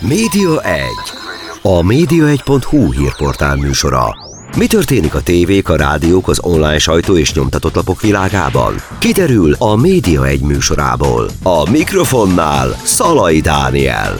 [0.00, 0.82] Média 1.
[1.62, 4.16] A média1.hu hírportál műsora.
[4.56, 8.74] Mi történik a tévék, a rádiók, az online sajtó és nyomtatott lapok világában?
[8.98, 11.28] Kiderül a Média 1 műsorából.
[11.42, 14.18] A mikrofonnál Szalai Dániel.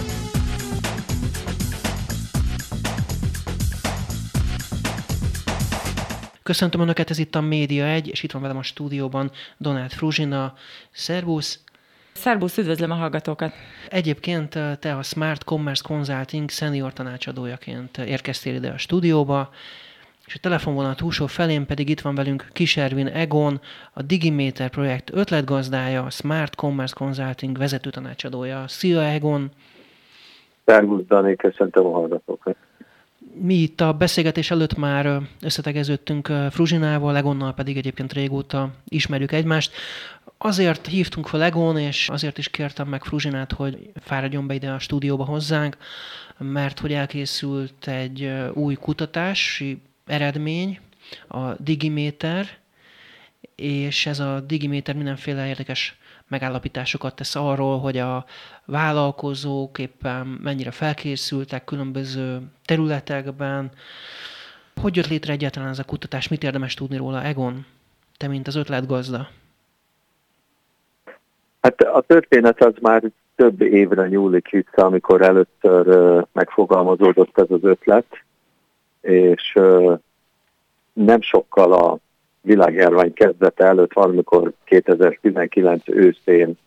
[6.43, 10.55] Köszöntöm Önöket, ez itt a Média 1, és itt van velem a stúdióban Donát Fruzsina.
[10.93, 11.59] Szervusz!
[12.13, 13.53] Szerbusz, üdvözlöm a hallgatókat!
[13.89, 19.51] Egyébként te a Smart Commerce Consulting senior tanácsadójaként érkeztél ide a stúdióba,
[20.27, 23.61] és a telefonvonal túlsó felén pedig itt van velünk Kiservin Egon,
[23.93, 28.65] a Digimeter projekt ötletgazdája, a Smart Commerce Consulting vezető tanácsadója.
[28.67, 29.51] Szia Egon!
[30.65, 32.57] Szervusz Dani, köszöntöm a hallgatókat!
[33.35, 39.73] mi itt a beszélgetés előtt már összetegeződtünk Fruzsinával, Legonnal pedig egyébként régóta ismerjük egymást.
[40.43, 44.79] Azért hívtunk fel Legon, és azért is kértem meg Fruzsinát, hogy fáradjon be ide a
[44.79, 45.77] stúdióba hozzánk,
[46.39, 50.81] mert hogy elkészült egy új kutatási eredmény,
[51.29, 52.49] a Digimeter,
[53.55, 55.97] és ez a Digimeter mindenféle érdekes
[56.29, 58.25] megállapításokat tesz arról, hogy a
[58.65, 63.71] vállalkozók éppen mennyire felkészültek különböző területekben.
[64.81, 66.29] Hogy jött létre egyáltalán ez a kutatás?
[66.29, 67.67] Mit érdemes tudni róla, Egon?
[68.17, 69.31] Te, mint az ötletgazda.
[71.61, 73.03] Hát a történet az már
[73.35, 75.87] több évre nyúlik vissza, amikor először
[76.33, 78.07] megfogalmazódott ez az ötlet,
[79.01, 79.59] és
[80.93, 81.99] nem sokkal a
[82.41, 86.59] világjárvány kezdete előtt, valamikor 2019 őszén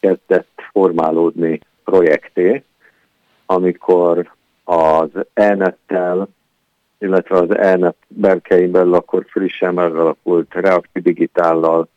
[0.00, 2.62] kezdett formálódni projekté,
[3.46, 4.30] amikor
[4.64, 6.28] az ENET-tel,
[6.98, 11.88] illetve az ENET berkein belül akkor frissen megalakult Reaktív Digitállal,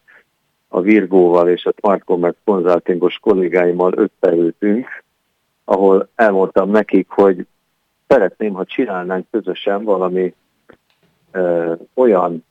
[0.67, 5.03] a Virgóval és a Smart Commerce Consultingos kollégáimmal összeültünk,
[5.63, 7.47] ahol elmondtam nekik, hogy
[8.07, 10.33] szeretném, ha csinálnánk közösen valami
[11.31, 12.45] ö, olyan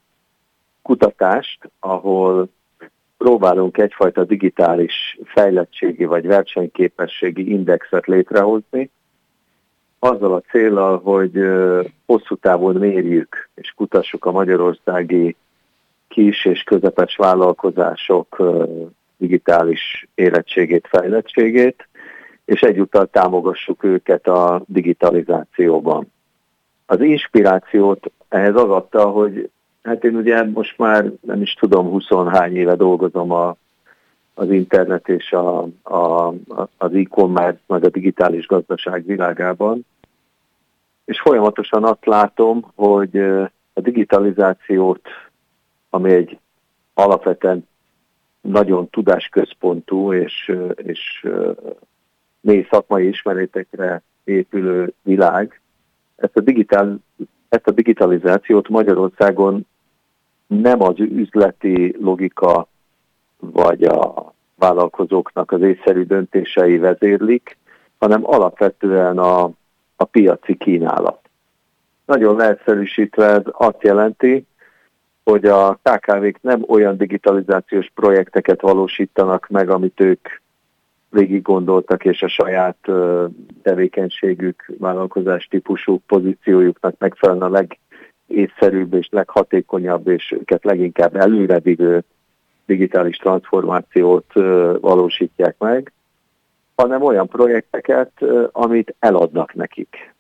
[0.82, 2.48] kutatást, ahol
[3.18, 8.90] próbálunk egyfajta digitális fejlettségi vagy versenyképességi indexet létrehozni,
[9.98, 11.40] azzal a célral, hogy
[12.06, 15.36] hosszú távon mérjük és kutassuk a magyarországi
[16.08, 18.42] kis és közepes vállalkozások
[19.16, 21.88] digitális érettségét, fejlettségét,
[22.44, 26.12] és egyúttal támogassuk őket a digitalizációban.
[26.86, 29.50] Az inspirációt ehhez az adta, hogy
[29.86, 33.56] Hát én ugye most már nem is tudom, 20 hány éve dolgozom a,
[34.34, 36.34] az internet és a, a,
[36.76, 39.86] az e-commerce, meg a digitális gazdaság világában,
[41.04, 43.16] és folyamatosan azt látom, hogy
[43.72, 45.00] a digitalizációt,
[45.96, 46.38] ami egy
[46.94, 47.68] alapvetően
[48.40, 51.26] nagyon tudásközpontú és, és
[52.40, 55.60] mély szakmai ismeretekre épülő világ,
[56.16, 56.98] ezt a, digitál,
[57.48, 59.66] ezt a digitalizációt Magyarországon
[60.46, 62.68] nem az üzleti logika
[63.38, 67.56] vagy a vállalkozóknak az észszerű döntései vezérlik,
[67.98, 69.50] hanem alapvetően a,
[69.96, 71.20] a piaci kínálat.
[72.04, 74.46] Nagyon leegyszerűsítve ez azt jelenti,
[75.30, 80.28] hogy a KKV-k nem olyan digitalizációs projekteket valósítanak meg, amit ők
[81.10, 82.76] végig gondoltak, és a saját
[83.62, 87.78] tevékenységük, vállalkozás típusú pozíciójuknak megfelelően a leg
[88.26, 92.04] észszerűbb és leghatékonyabb és őket leginkább előrevívő
[92.66, 94.32] digitális transformációt
[94.80, 95.92] valósítják meg,
[96.76, 98.12] hanem olyan projekteket,
[98.52, 100.14] amit eladnak nekik.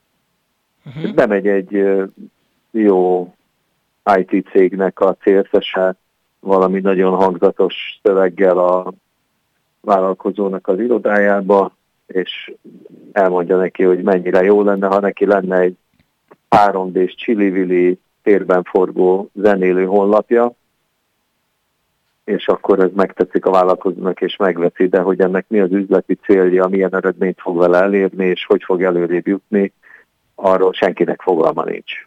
[0.84, 1.14] Uh-huh.
[1.14, 1.84] Bemegy egy
[2.70, 3.30] jó
[4.14, 5.96] IT cégnek a célszese
[6.40, 8.92] valami nagyon hangzatos szöveggel a
[9.80, 12.52] vállalkozónak az irodájába, és
[13.12, 15.76] elmondja neki, hogy mennyire jó lenne, ha neki lenne egy
[16.50, 20.52] 3D-s csili térben forgó zenélő honlapja,
[22.24, 26.66] és akkor ez megtetszik a vállalkozónak, és megveszi, de hogy ennek mi az üzleti célja,
[26.66, 29.72] milyen eredményt fog vele elérni, és hogy fog előrébb jutni,
[30.34, 32.06] arról senkinek fogalma nincs.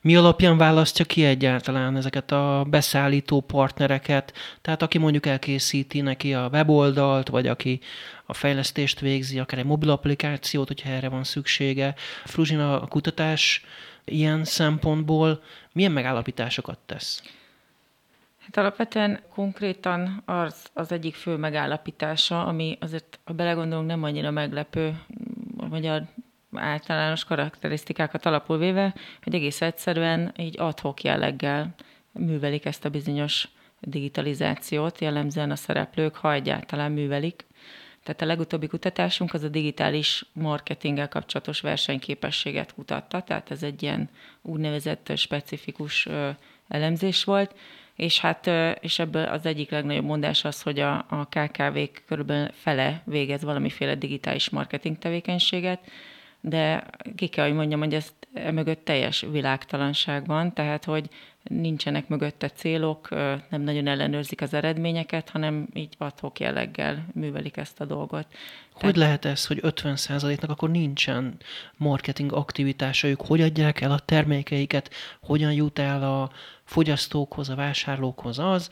[0.00, 4.32] Mi alapján választja ki egyáltalán ezeket a beszállító partnereket?
[4.62, 7.80] Tehát aki mondjuk elkészíti neki a weboldalt, vagy aki
[8.26, 11.94] a fejlesztést végzi, akár egy mobil applikációt, hogyha erre van szüksége.
[12.24, 13.64] Fruzsina, a kutatás
[14.04, 15.42] ilyen szempontból
[15.72, 17.22] milyen megállapításokat tesz?
[18.46, 25.00] Hát alapvetően konkrétan az, az egyik fő megállapítása, ami azért, ha belegondolunk, nem annyira meglepő
[25.56, 26.02] a magyar
[26.58, 31.74] általános karakterisztikákat alapul véve, hogy egész egyszerűen így adhok jelleggel
[32.12, 33.48] művelik ezt a bizonyos
[33.80, 37.44] digitalizációt, jellemzően a szereplők, ha egyáltalán művelik.
[38.02, 44.08] Tehát a legutóbbi kutatásunk az a digitális marketinggel kapcsolatos versenyképességet kutatta, tehát ez egy ilyen
[44.42, 46.08] úgynevezett specifikus
[46.68, 47.54] elemzés volt,
[47.96, 48.50] és hát
[48.80, 53.94] és ebből az egyik legnagyobb mondás az, hogy a, a KKV-k körülbelül fele végez valamiféle
[53.94, 55.80] digitális marketing tevékenységet,
[56.48, 56.84] de
[57.16, 58.12] ki kell, hogy mondjam, hogy ez
[58.52, 61.08] mögött teljes világtalanság van, tehát hogy
[61.42, 63.08] nincsenek mögötte célok,
[63.48, 68.26] nem nagyon ellenőrzik az eredményeket, hanem így adhok jelleggel művelik ezt a dolgot.
[68.72, 68.96] Hogy Tehát...
[68.96, 71.36] lehet ez, hogy 50%-nak akkor nincsen
[71.76, 73.18] marketing aktivitásaik?
[73.18, 74.90] Hogy adják el a termékeiket?
[75.20, 76.30] Hogyan jut el a
[76.64, 78.70] fogyasztókhoz, a vásárlókhoz az,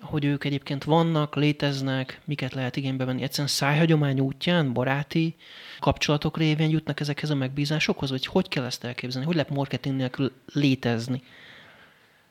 [0.00, 3.22] hogy ők egyébként vannak, léteznek, miket lehet igénybe venni.
[3.22, 5.34] Egyszerűen szájhagyomány útján, baráti
[5.80, 9.26] kapcsolatok révén jutnak ezekhez a megbízásokhoz, vagy hogy kell ezt elképzelni?
[9.26, 11.22] Hogy lehet marketing nélkül létezni?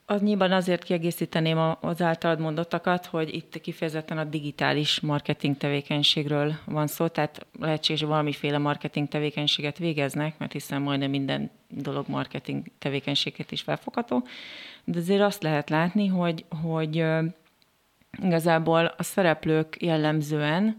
[0.07, 7.07] Annyiban azért kiegészíteném az általad mondottakat, hogy itt kifejezetten a digitális marketing tevékenységről van szó,
[7.07, 13.61] tehát lehetséges, hogy valamiféle marketing tevékenységet végeznek, mert hiszen majdnem minden dolog marketing tevékenységet is
[13.61, 14.27] felfogható,
[14.83, 17.05] de azért azt lehet látni, hogy, hogy
[18.21, 20.77] igazából a szereplők jellemzően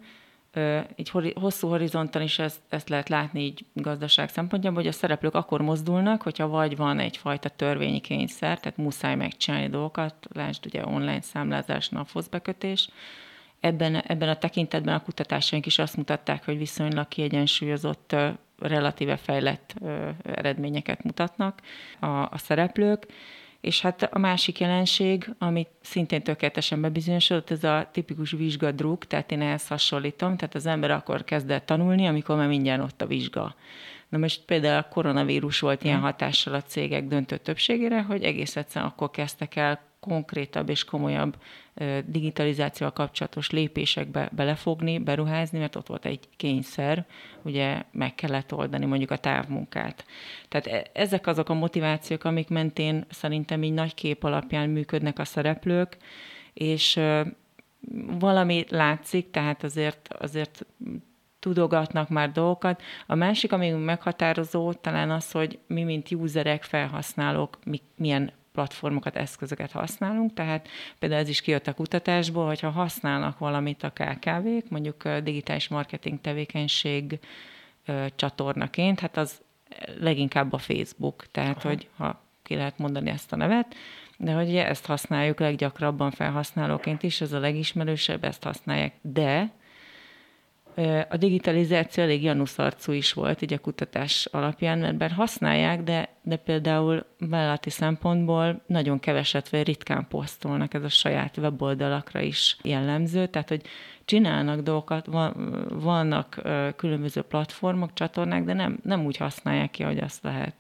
[0.96, 5.60] egy hosszú horizonton is ezt, ezt lehet látni így gazdaság szempontjából, hogy a szereplők akkor
[5.60, 11.88] mozdulnak, hogyha vagy van egyfajta törvényi kényszer, tehát muszáj megcsinálni dolgokat, lásd ugye online számlázás,
[11.88, 12.88] naphoz bekötés.
[13.60, 18.16] Ebben, ebben a tekintetben a kutatásaink is azt mutatták, hogy viszonylag kiegyensúlyozott,
[18.58, 19.74] relatíve fejlett
[20.22, 21.60] eredményeket mutatnak
[22.00, 23.06] a, a szereplők
[23.66, 29.40] és hát a másik jelenség, amit szintén tökéletesen bebizonyosodott, ez a tipikus vizsgadruk, tehát én
[29.40, 33.54] ehhez hasonlítom, tehát az ember akkor kezd el tanulni, amikor már mindjárt ott a vizsga.
[34.08, 38.90] Na most például a koronavírus volt ilyen hatással a cégek döntő többségére, hogy egész egyszerűen
[38.90, 41.36] akkor kezdtek el konkrétabb és komolyabb
[42.06, 47.06] digitalizációval kapcsolatos lépésekbe belefogni, beruházni, mert ott volt egy kényszer,
[47.42, 50.04] ugye meg kellett oldani mondjuk a távmunkát.
[50.48, 55.24] Tehát e, ezek azok a motivációk, amik mentén szerintem így nagy kép alapján működnek a
[55.24, 55.96] szereplők,
[56.52, 57.00] és
[58.18, 60.66] valami látszik, tehát azért, azért
[61.38, 62.82] tudogatnak már dolgokat.
[63.06, 69.70] A másik, ami meghatározó, talán az, hogy mi, mint userek, felhasználók, mi, milyen platformokat, eszközöket
[69.70, 70.68] használunk, tehát
[70.98, 77.18] például ez is kijött a kutatásból, hogyha használnak valamit a KKV-k, mondjuk digitális marketing tevékenység
[78.16, 79.40] csatornaként, hát az
[80.00, 81.68] leginkább a Facebook, tehát Aha.
[81.68, 83.74] hogy ha ki lehet mondani ezt a nevet,
[84.16, 89.50] de hogy ugye ezt használjuk leggyakrabban felhasználóként is, ez a legismerősebb, ezt használják, de
[91.08, 96.36] a digitalizáció elég januszarcú is volt így a kutatás alapján, mert bár használják, de, de
[96.36, 103.48] például vállalati szempontból nagyon keveset vagy ritkán posztolnak, ez a saját weboldalakra is jellemző, tehát
[103.48, 103.62] hogy
[104.04, 106.42] csinálnak dolgokat, van, vannak
[106.76, 110.54] különböző platformok, csatornák, de nem, nem úgy használják ki, hogy azt lehet.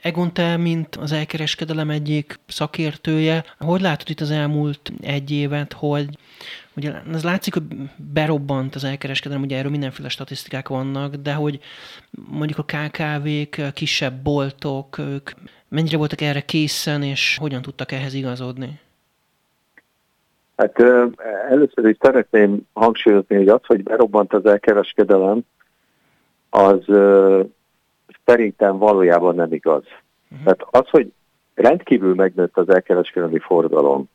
[0.00, 6.08] Egon, te, mint az elkereskedelem egyik szakértője, hogy látod itt az elmúlt egy évet, hogy
[6.80, 7.62] ugye ez látszik, hogy
[8.12, 11.60] berobbant az elkereskedelem, ugye erről mindenféle statisztikák vannak, de hogy
[12.30, 15.30] mondjuk a KKV-k, kisebb boltok, ők
[15.68, 18.80] mennyire voltak erre készen, és hogyan tudtak ehhez igazodni?
[20.56, 20.80] Hát
[21.48, 25.40] először is szeretném hangsúlyozni, hogy az, hogy berobbant az elkereskedelem,
[26.50, 26.78] az
[28.24, 29.82] szerintem valójában nem igaz.
[30.30, 30.44] Uh-huh.
[30.44, 31.12] Tehát az, hogy
[31.54, 34.08] rendkívül megnőtt az elkereskedelmi forgalom,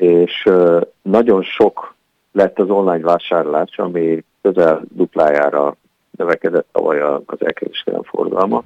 [0.00, 0.48] és
[1.02, 1.94] nagyon sok
[2.32, 5.76] lett az online vásárlás, ami közel duplájára
[6.10, 8.62] növekedett tavaly az elkereskedelmi forgalma.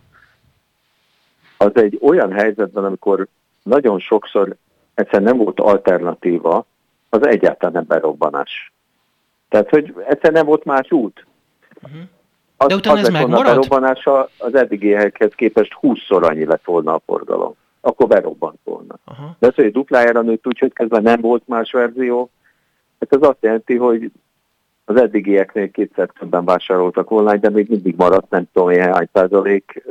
[1.56, 3.26] Az egy olyan helyzetben, amikor
[3.62, 4.56] nagyon sokszor
[4.94, 6.66] egyszerűen nem volt alternatíva,
[7.08, 8.72] az egyáltalán nem berobbanás.
[9.48, 11.26] Tehát, hogy egyszerűen nem volt más út.
[11.82, 12.00] Uh-huh.
[12.56, 13.48] Az, De utána az ez megmaradt?
[13.48, 17.54] A berobbanása az eddigiekhez képest 20-szor annyi lett volna a forgalom.
[17.86, 18.98] Akkor berobbant volna.
[19.04, 19.36] Aha.
[19.38, 22.30] De az, hogy duplájára nőtt úgy, hogy közben nem volt más verzió,
[23.00, 24.10] hát ez azt jelenti, hogy
[24.84, 29.84] az eddigieknél kétszer többen vásároltak online, de még mindig maradt nem tudom ilyen hány százalék,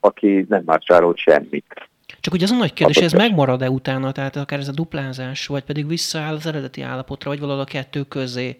[0.00, 1.88] aki nem vásárolt semmit.
[2.20, 5.64] Csak ugye az a nagy kérdés, ez megmarad-e utána, tehát akár ez a duplázás, vagy
[5.64, 8.56] pedig visszaáll az eredeti állapotra, vagy valahol a kettő közé.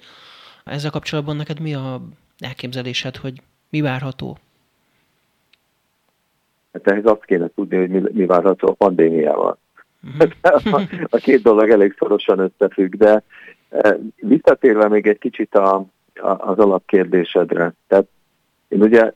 [0.65, 2.01] Ezzel kapcsolatban neked mi a
[2.39, 4.39] elképzelésed, hogy mi várható?
[6.77, 9.59] Hát ehhez azt kéne tudni, hogy mi, mi várható a pandémiával.
[10.43, 10.83] Uh-huh.
[11.11, 13.23] a két dolog elég szorosan összefügg, de
[13.71, 15.75] e, visszatérve még egy kicsit a,
[16.15, 17.73] a, az alapkérdésedre.
[17.89, 18.07] Tehát
[18.69, 19.13] én ugye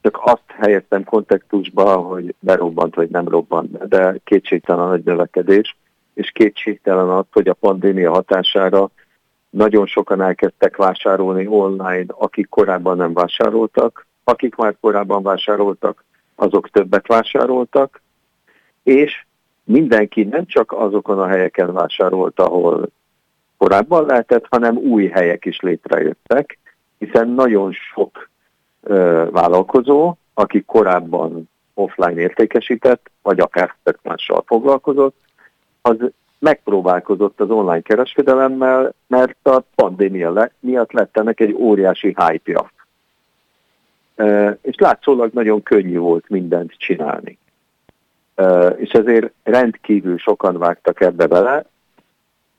[0.00, 5.76] csak azt helyeztem kontextusba, hogy berobbant vagy nem robbant, de kétségtelen a nagy növekedés,
[6.14, 8.90] és kétségtelen az, hogy a pandémia hatására
[9.50, 16.04] nagyon sokan elkezdtek vásárolni online, akik korábban nem vásároltak, akik már korábban vásároltak,
[16.38, 18.02] azok többet vásároltak,
[18.82, 19.24] és
[19.64, 22.88] mindenki nem csak azokon a helyeken vásárolt, ahol
[23.56, 26.58] korábban lehetett, hanem új helyek is létrejöttek,
[26.98, 28.28] hiszen nagyon sok
[28.82, 35.16] ö, vállalkozó, aki korábban offline értékesített, vagy akár mással foglalkozott,
[35.82, 35.96] az
[36.38, 42.70] megpróbálkozott az online kereskedelemmel, mert a pandémia le, miatt lett ennek egy óriási hype-ja.
[44.62, 47.38] És látszólag nagyon könnyű volt mindent csinálni.
[48.76, 51.64] És ezért rendkívül sokan vágtak ebbe bele.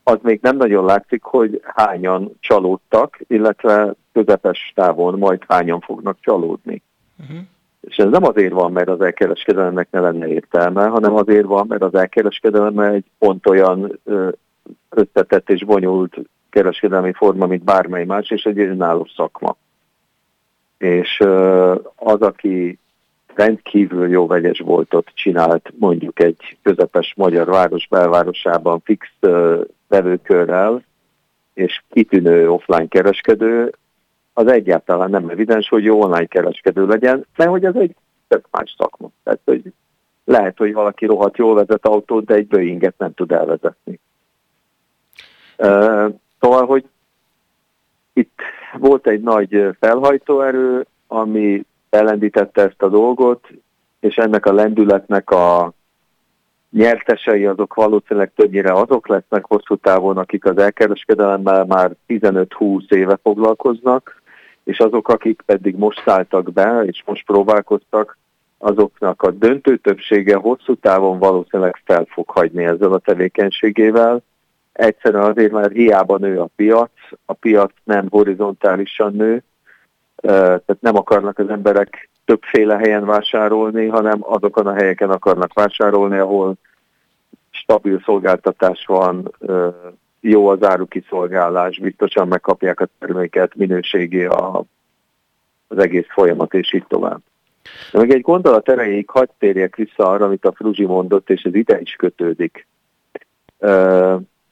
[0.03, 6.81] Az még nem nagyon látszik, hogy hányan csalódtak, illetve közepes távon majd hányan fognak csalódni.
[7.19, 7.37] Uh-huh.
[7.81, 11.81] És ez nem azért van, mert az elkereskedelemnek ne lenne értelme, hanem azért van, mert
[11.81, 13.99] az elkereskedelem egy pont olyan
[14.89, 16.15] összetett és bonyolult
[16.49, 19.55] kereskedelmi forma, mint bármely más, és egy önálló szakma.
[20.79, 21.19] És
[21.95, 22.79] az, aki
[23.35, 29.07] rendkívül jó vegyes voltot csinált mondjuk egy közepes magyar város belvárosában fix
[29.87, 30.83] vevőkörrel,
[31.53, 33.73] és kitűnő offline kereskedő,
[34.33, 37.95] az egyáltalán nem evidens, hogy jó online kereskedő legyen, mert hogy ez egy
[38.27, 39.09] tök más szakma.
[39.23, 39.61] Tehát, hogy
[40.25, 43.99] lehet, hogy valaki rohadt jól vezet autót, de egy Boeinget nem tud elvezetni.
[46.39, 46.85] Szóval, hogy
[48.13, 48.41] itt
[48.77, 53.47] volt egy nagy felhajtóerő, ami elendítette ezt a dolgot,
[53.99, 55.73] és ennek a lendületnek a
[56.71, 64.21] nyertesei azok valószínűleg többnyire azok lesznek hosszú távon, akik az elkereskedelemmel már 15-20 éve foglalkoznak,
[64.63, 68.17] és azok, akik pedig most szálltak be, és most próbálkoztak,
[68.57, 74.21] azoknak a döntő többsége hosszú távon valószínűleg fel fog hagyni ezzel a tevékenységével.
[74.79, 76.91] Egyszerűen azért, mert hiába nő a piac,
[77.25, 79.43] a piac nem horizontálisan nő,
[80.21, 86.53] tehát nem akarnak az emberek többféle helyen vásárolni, hanem azokon a helyeken akarnak vásárolni, ahol
[87.49, 89.35] stabil szolgáltatás van,
[90.19, 94.63] jó az árukiszolgálás, biztosan megkapják a terméket, minőségi a,
[95.67, 97.21] az egész folyamat, és így tovább.
[97.91, 101.55] De még egy gondolat erejéig hagyd térjek vissza arra, amit a Fruzsi mondott, és ez
[101.55, 102.67] ide is kötődik.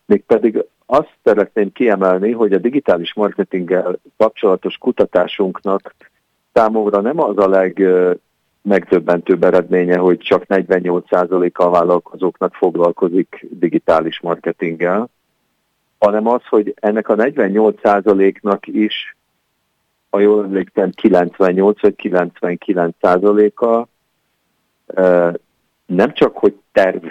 [0.07, 5.95] Mégpedig azt szeretném kiemelni, hogy a digitális marketinggel kapcsolatos kutatásunknak
[6.53, 15.09] számomra nem az a legmegdöbbentőbb eredménye, hogy csak 48%-a a vállalkozóknak foglalkozik digitális marketinggel,
[15.99, 19.15] hanem az, hogy ennek a 48%-nak is,
[20.09, 23.87] a jól emlékszem, 98 vagy 99%-a
[25.85, 27.05] nem csak, hogy terv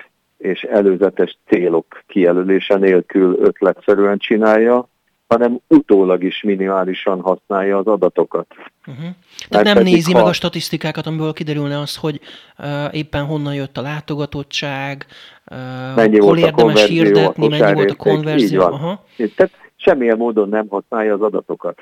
[0.47, 4.89] és előzetes célok kijelölése nélkül ötletszerűen csinálja,
[5.29, 8.47] hanem utólag is minimálisan használja az adatokat.
[8.87, 9.05] Uh-huh.
[9.49, 10.19] Tehát nem nézi ha...
[10.19, 12.21] meg a statisztikákat, amiből kiderülne az, hogy
[12.59, 15.07] uh, éppen honnan jött a látogatottság,
[15.51, 18.61] uh, mennyi hol volt érdemes a hirdetni, mennyi volt a konverzió.
[18.61, 19.05] Aha.
[19.37, 21.79] Tehát semmilyen módon nem használja az adatokat.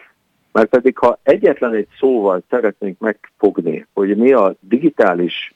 [0.53, 5.55] Mert pedig, ha egyetlen egy szóval szeretnénk megfogni, hogy mi a digitális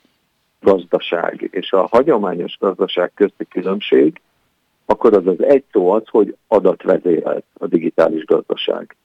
[0.60, 4.20] gazdaság és a hagyományos gazdaság közti különbség,
[4.86, 8.96] akkor az az egy szó az, hogy adatvezérelt a digitális gazdaság.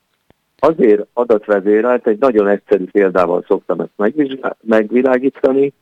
[0.59, 4.13] Azért adatvezérelt, egy nagyon egyszerű példával szoktam ezt
[4.61, 5.73] megvilágítani,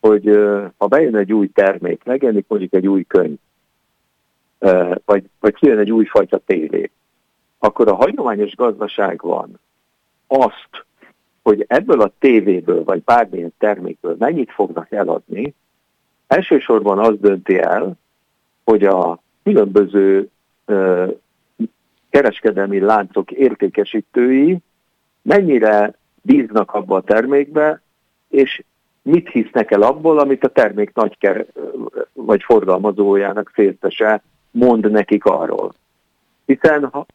[0.00, 0.38] hogy
[0.76, 3.36] ha bejön egy új termék, megjelenik mondjuk egy új könyv,
[5.04, 6.90] vagy, vagy kijön egy újfajta tévé,
[7.58, 9.60] akkor a hagyományos gazdaságban
[10.26, 10.86] azt,
[11.44, 15.54] hogy ebből a tévéből, vagy bármilyen termékből mennyit fognak eladni,
[16.26, 17.94] elsősorban az dönti el,
[18.64, 20.28] hogy a különböző
[20.64, 21.06] ö,
[22.10, 24.58] kereskedelmi láncok értékesítői
[25.22, 27.80] mennyire bíznak abba a termékbe,
[28.28, 28.62] és
[29.02, 31.52] mit hisznek el abból, amit a termék nagy ker-
[32.12, 35.74] vagy forgalmazójának széltese mond nekik arról.
[36.46, 37.06] Hiszen ha,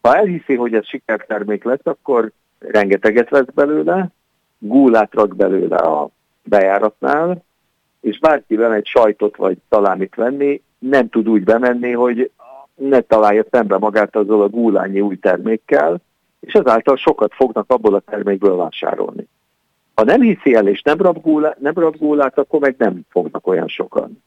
[0.00, 2.32] ha elhiszi, hogy ez sikertermék lesz, akkor
[2.70, 4.10] rengeteget vesz belőle,
[4.58, 6.08] gúlát rak belőle a
[6.42, 7.44] bejáratnál,
[8.00, 12.30] és bárki egy sajtot vagy talámit venni, nem tud úgy bemenni, hogy
[12.74, 16.00] ne találja szembe magát azzal a gúlányi új termékkel,
[16.40, 19.28] és ezáltal sokat fognak abból a termékből vásárolni.
[19.94, 23.46] Ha nem hiszi el és nem rab, gúlát, nem rab gúlát, akkor meg nem fognak
[23.46, 24.22] olyan sokan.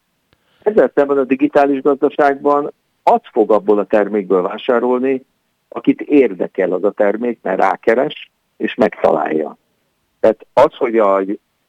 [0.62, 5.24] Ezzel szemben a digitális gazdaságban az fog abból a termékből vásárolni,
[5.68, 9.56] akit érdekel az a termék, mert rákeres, és megtalálja.
[10.20, 11.22] Tehát az, hogy a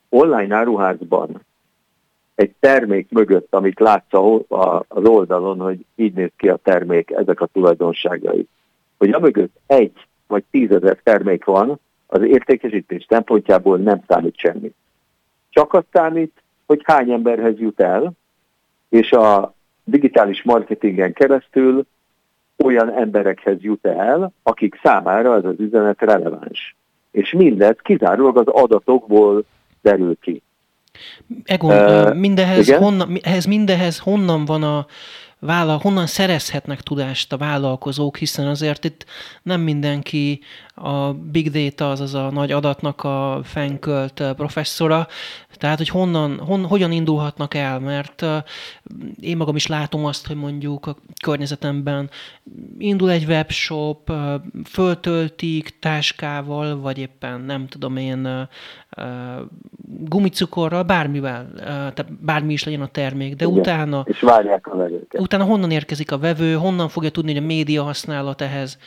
[0.10, 1.46] online áruházban
[2.36, 4.14] egy termék mögött, amit látsz
[4.88, 8.48] az oldalon, hogy így néz ki a termék, ezek a tulajdonságai.
[8.98, 14.76] Hogy a mögött egy vagy tízezer termék van, az értékesítés szempontjából nem számít semmit.
[15.50, 18.12] Csak azt számít, hogy hány emberhez jut el,
[18.90, 21.86] és a digitális marketingen keresztül
[22.64, 26.76] olyan emberekhez jut el, akik számára ez az üzenet releváns.
[27.12, 29.44] És mindez kizárólag az adatokból
[29.82, 30.42] derül ki.
[31.44, 34.86] Egon, uh, mindehez, honnan, ehhez mindehez honnan van a
[35.40, 39.06] vállal, honnan szerezhetnek tudást a vállalkozók, hiszen azért itt
[39.44, 40.42] nem mindenki
[40.76, 45.08] a big data, azaz a nagy adatnak a fenkölt professzora,
[45.58, 48.38] tehát, hogy honnan, hon, hogyan indulhatnak el, mert uh,
[49.20, 52.10] én magam is látom azt, hogy mondjuk a környezetemben
[52.78, 54.34] indul egy webshop, uh,
[54.66, 58.48] föltöltik táskával, vagy éppen nem tudom én
[59.86, 64.04] gumicukorral, bármivel, tehát bármi is legyen a termék, de Igen, utána...
[64.08, 65.22] És várják a vevőket.
[65.22, 68.78] Utána honnan érkezik a vevő, honnan fogja tudni, hogy a média használat ehhez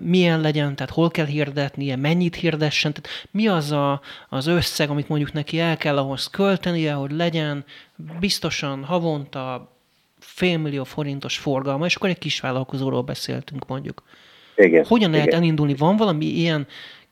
[0.00, 5.08] milyen legyen, tehát hol kell hirdetnie, mennyit hirdessen, tehát mi az a, az összeg, amit
[5.08, 7.64] mondjuk neki el kell ahhoz költenie, hogy legyen
[8.20, 9.72] biztosan havonta
[10.18, 14.02] félmillió forintos forgalma, és akkor egy kis vállalkozóról beszéltünk mondjuk.
[14.56, 15.38] Igen, Hogyan lehet igen.
[15.38, 15.74] elindulni?
[15.74, 16.66] Van valami ilyen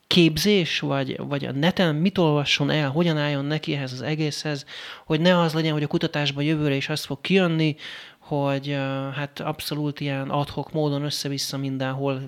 [0.07, 4.65] képzés, vagy, vagy a neten mit olvasson el, hogyan álljon neki ehhez az egészhez,
[5.05, 7.75] hogy ne az legyen, hogy a kutatásban jövőre is az fog kijönni,
[8.19, 8.77] hogy
[9.15, 12.19] hát abszolút ilyen adhok módon össze-vissza mindenhol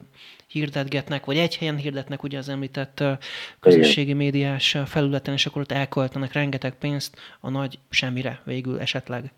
[0.47, 3.03] hirdetgetnek, vagy egy helyen hirdetnek ugye az említett
[3.59, 9.31] közösségi médiás felületen, és akkor ott elköltenek rengeteg pénzt a nagy semmire végül esetleg.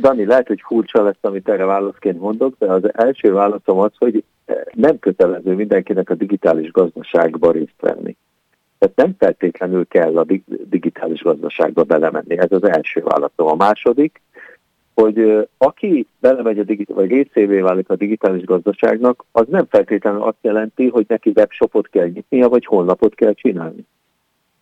[0.00, 4.24] Dani, lehet, hogy furcsa lesz, amit erre válaszként mondok, de az első válaszom az, hogy
[4.72, 8.16] nem kötelező mindenkinek a digitális gazdaságba részt venni.
[8.78, 12.38] Tehát nem feltétlenül kell a digitális gazdaságba belemenni.
[12.38, 13.46] Ez az első válaszom.
[13.46, 14.20] A második,
[14.94, 20.38] hogy aki belemegy a digit- vagy részévé válik a digitális gazdaságnak, az nem feltétlenül azt
[20.40, 23.86] jelenti, hogy neki webshopot kell nyitnia, vagy honlapot kell csinálni.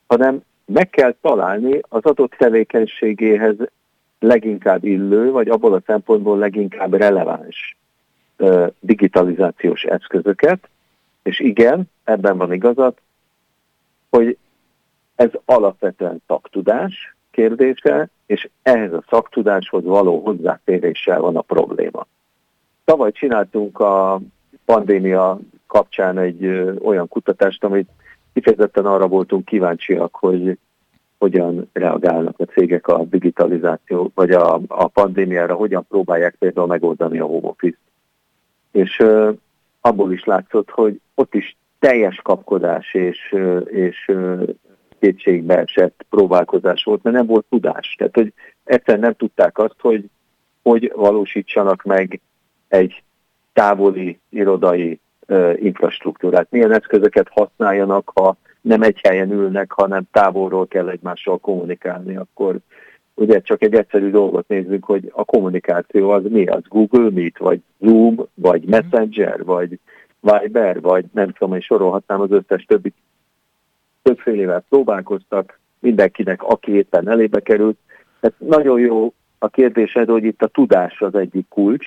[0.06, 3.56] Hanem meg kell találni az adott tevékenységéhez
[4.18, 7.77] leginkább illő, vagy abból a szempontból leginkább releváns
[8.80, 10.68] digitalizációs eszközöket,
[11.22, 13.00] és igen, ebben van igazat,
[14.10, 14.36] hogy
[15.14, 22.06] ez alapvetően szaktudás kérdése, és ehhez a szaktudáshoz való hozzáféréssel van a probléma.
[22.84, 24.20] Tavaly csináltunk a
[24.64, 26.46] pandémia kapcsán egy
[26.82, 27.88] olyan kutatást, amit
[28.32, 30.58] kifejezetten arra voltunk kíváncsiak, hogy
[31.18, 37.24] hogyan reagálnak a cégek a digitalizáció, vagy a, a pandémiára, hogyan próbálják például megoldani a
[37.24, 37.78] home office
[38.78, 39.02] és
[39.80, 44.42] abból is látszott, hogy ott is teljes kapkodás és, és uh,
[44.98, 47.94] kétségbe esett próbálkozás volt, mert nem volt tudás.
[47.98, 48.32] Tehát, hogy
[48.64, 50.04] egyszerűen nem tudták azt, hogy
[50.62, 52.20] hogy valósítsanak meg
[52.68, 53.02] egy
[53.52, 55.00] távoli irodai
[55.54, 56.46] infrastruktúrát.
[56.50, 62.56] Milyen eszközöket használjanak, ha nem egy helyen ülnek, hanem távolról kell egymással kommunikálni, akkor
[63.18, 67.60] ugye csak egy egyszerű dolgot nézzünk, hogy a kommunikáció az mi az, Google Meet, vagy
[67.78, 68.70] Zoom, vagy mhm.
[68.70, 69.78] Messenger, vagy
[70.20, 72.92] Viber, vagy nem tudom, hogy sorolhatnám az összes többi
[74.02, 77.78] többfélével próbálkoztak, mindenkinek, aki éppen elébe került.
[78.20, 81.86] Tehát nagyon jó a kérdésed, hogy itt a tudás az egyik kulcs,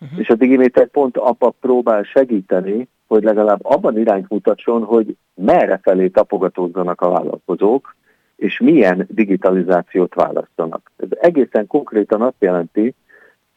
[0.00, 0.18] uh-huh.
[0.18, 6.08] és a Digiméter pont abba próbál segíteni, hogy legalább abban irányt mutatson, hogy merre felé
[6.08, 7.96] tapogatózzanak a vállalkozók,
[8.36, 10.90] és milyen digitalizációt választanak.
[10.96, 12.94] Ez egészen konkrétan azt jelenti,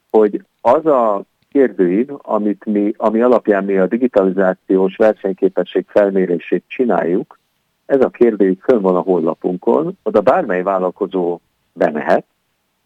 [0.09, 7.39] hogy az a kérdőív, amit mi, ami alapján mi a digitalizációs versenyképesség felmérését csináljuk,
[7.85, 11.39] ez a kérdőív fönn van a honlapunkon, oda bármely vállalkozó
[11.73, 12.25] bemehet,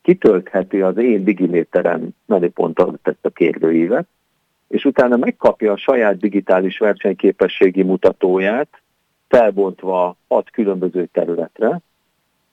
[0.01, 4.07] kitöltheti az én digiméteren menüpont alatt ezt a kérdőívet,
[4.67, 8.81] és utána megkapja a saját digitális versenyképességi mutatóját,
[9.33, 11.79] felbontva hat különböző területre,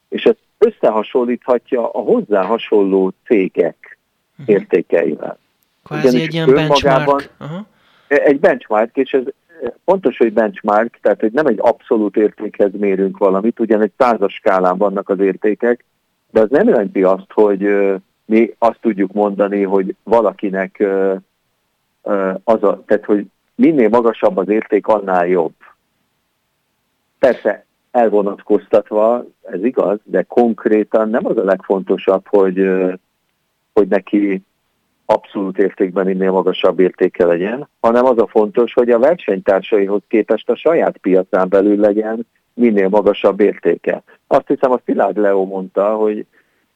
[0.09, 3.99] és ezt összehasonlíthatja a hozzá hasonló cégek
[4.39, 4.55] uh-huh.
[4.55, 5.39] értékeivel.
[5.85, 7.31] Kvázi egy ilyen benchmark.
[7.41, 7.67] Uh-huh.
[8.09, 9.23] Egy benchmark, és ez
[9.85, 14.77] pontos, hogy benchmark, tehát hogy nem egy abszolút értékhez mérünk valamit, ugyan egy százas skálán
[14.77, 15.85] vannak az értékek,
[16.31, 17.69] de az nem jelenti azt, hogy
[18.25, 20.85] mi azt tudjuk mondani, hogy valakinek
[22.45, 25.55] az a, tehát hogy minél magasabb az érték, annál jobb.
[27.21, 32.71] Persze elvonatkoztatva, ez igaz, de konkrétan nem az a legfontosabb, hogy,
[33.73, 34.43] hogy neki
[35.05, 40.57] abszolút értékben minél magasabb értéke legyen, hanem az a fontos, hogy a versenytársaihoz képest a
[40.57, 44.03] saját piacán belül legyen minél magasabb értéke.
[44.27, 46.27] Azt hiszem, a Szilárd Leo mondta, hogy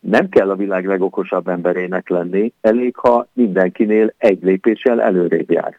[0.00, 5.78] nem kell a világ legokosabb emberének lenni, elég, ha mindenkinél egy lépéssel előrébb jár.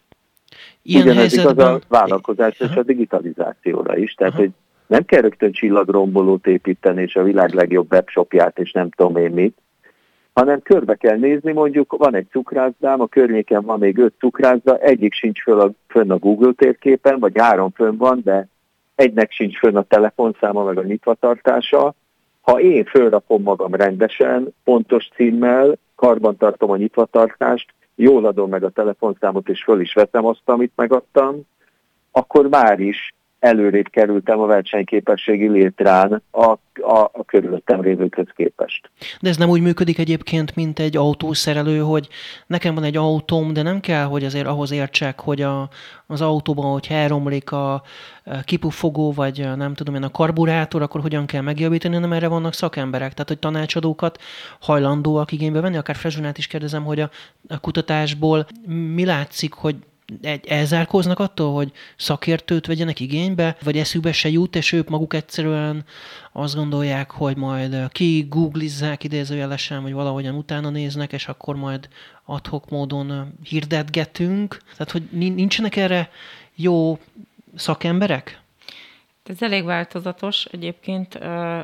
[0.81, 1.67] Ilyen Ugyanez helyzetben...
[1.67, 4.49] igaz a vállalkozás és a digitalizációra is, tehát hogy
[4.87, 9.57] nem kell rögtön csillagrombolót építeni, és a világ legjobb webshopját, és nem tudom én mit,
[10.33, 15.13] hanem körbe kell nézni, mondjuk van egy cukrászdám, a környéken van még öt cukrászda, egyik
[15.13, 18.47] sincs föl a, fönn a Google térképen, vagy három fönn van, de
[18.95, 21.93] egynek sincs fönn a telefonszáma, meg a nyitvatartása.
[22.41, 29.49] Ha én fölrakom magam rendesen, pontos címmel, karbantartom a nyitvatartást, jól adom meg a telefonszámot,
[29.49, 31.41] és föl is veszem azt, amit megadtam,
[32.11, 33.13] akkor már is
[33.45, 36.45] előrébb kerültem a versenyképességi létrán a,
[36.81, 38.89] a, a körülöttem lévőkhöz képest.
[39.21, 42.07] De ez nem úgy működik egyébként, mint egy autószerelő, hogy
[42.47, 45.69] nekem van egy autóm, de nem kell, hogy azért ahhoz értsek, hogy a,
[46.07, 47.81] az autóban, hogy elromlik a
[48.43, 53.13] kipufogó, vagy nem tudom én, a karburátor, akkor hogyan kell megjavítani, hanem erre vannak szakemberek.
[53.13, 54.21] Tehát, hogy tanácsadókat
[54.59, 57.09] hajlandóak igénybe venni, akár Frezsonát is kérdezem, hogy a,
[57.47, 59.75] a kutatásból mi látszik, hogy
[60.47, 65.85] elzárkóznak attól, hogy szakértőt vegyenek igénybe, vagy eszükbe se jut, és ők maguk egyszerűen
[66.31, 71.89] azt gondolják, hogy majd ki googlizzák idézőjelesen, vagy valahogyan utána néznek, és akkor majd
[72.25, 74.57] adhok módon hirdetgetünk.
[74.71, 76.09] Tehát, hogy nincsenek erre
[76.55, 76.99] jó
[77.55, 78.43] szakemberek?
[79.23, 81.15] Ez elég változatos egyébként,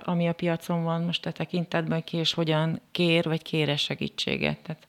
[0.04, 4.58] ami a piacon van most a tekintetben ki, és hogyan kér, vagy kére segítséget.
[4.58, 4.88] Tehát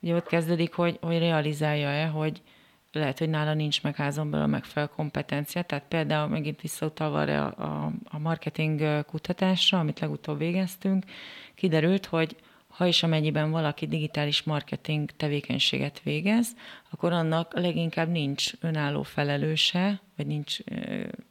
[0.00, 2.40] ugye ott kezdődik, hogy, hogy realizálja-e, hogy,
[2.96, 5.62] lehet, hogy nála nincs meg házon belül a megfelelő kompetencia.
[5.62, 11.04] Tehát például megint visszautalva a, a, a marketing kutatásra, amit legutóbb végeztünk,
[11.54, 12.36] kiderült, hogy
[12.76, 16.56] ha és amennyiben valaki digitális marketing tevékenységet végez,
[16.90, 20.58] akkor annak leginkább nincs önálló felelőse, vagy nincs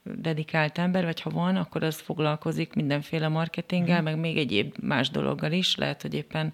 [0.04, 4.04] dedikált ember, vagy ha van, akkor az foglalkozik mindenféle marketinggel, mm.
[4.04, 6.54] meg még egyéb más dologgal is, lehet, hogy éppen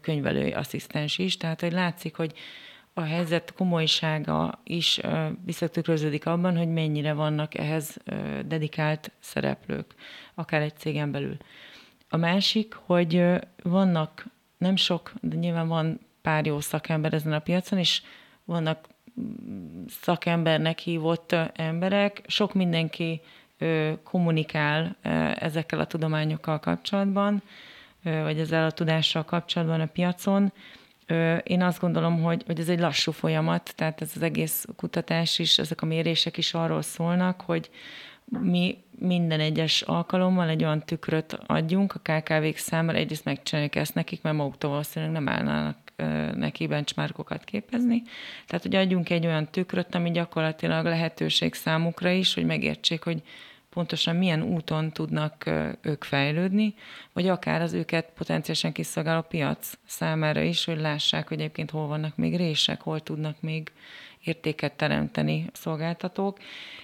[0.00, 1.36] könyvelői asszisztens is.
[1.36, 2.32] Tehát, hogy látszik, hogy
[2.94, 5.00] a helyzet komolysága is
[5.44, 7.96] visszatükröződik abban, hogy mennyire vannak ehhez
[8.46, 9.94] dedikált szereplők,
[10.34, 11.36] akár egy cégen belül.
[12.08, 13.24] A másik, hogy
[13.62, 14.26] vannak
[14.58, 18.02] nem sok, de nyilván van pár jó szakember ezen a piacon, és
[18.44, 18.88] vannak
[19.20, 23.20] mm, szakembernek hívott emberek, sok mindenki
[24.02, 24.96] kommunikál
[25.38, 27.42] ezekkel a tudományokkal kapcsolatban,
[28.02, 30.52] vagy ezzel a tudással kapcsolatban a piacon,
[31.42, 35.58] én azt gondolom, hogy, hogy ez egy lassú folyamat, tehát ez az egész kutatás is,
[35.58, 37.70] ezek a mérések is arról szólnak, hogy
[38.24, 44.22] mi minden egyes alkalommal egy olyan tükröt adjunk a KKV-k számára, egyrészt megcsináljuk ezt nekik,
[44.22, 45.76] mert maguktól valószínűleg nem állnának
[46.36, 48.02] neki benchmarkokat képezni.
[48.46, 53.22] Tehát, hogy adjunk egy olyan tükröt, ami gyakorlatilag lehetőség számukra is, hogy megértsék, hogy
[53.74, 55.50] pontosan milyen úton tudnak
[55.82, 56.74] ők fejlődni,
[57.12, 62.16] vagy akár az őket potenciálisan kiszolgáló piac számára is, hogy lássák, hogy egyébként hol vannak
[62.16, 63.72] még rések, hol tudnak még
[64.24, 66.38] értéket teremteni a szolgáltatók.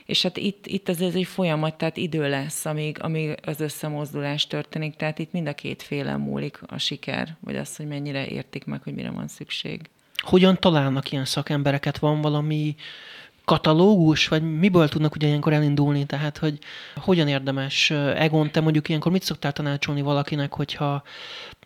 [0.07, 4.97] És hát itt, itt ez egy folyamat, tehát idő lesz, amíg, amíg az összemozdulás történik,
[4.97, 8.83] tehát itt mind a két féle múlik a siker, vagy az, hogy mennyire értik meg,
[8.83, 9.81] hogy mire van szükség.
[10.15, 11.99] Hogyan találnak ilyen szakembereket?
[11.99, 12.75] Van valami
[13.51, 16.59] katalógus, vagy miből tudnak ugye ilyenkor elindulni, tehát hogy
[16.97, 21.03] hogyan érdemes, Egon, te mondjuk ilyenkor mit szoktál tanácsolni valakinek, hogyha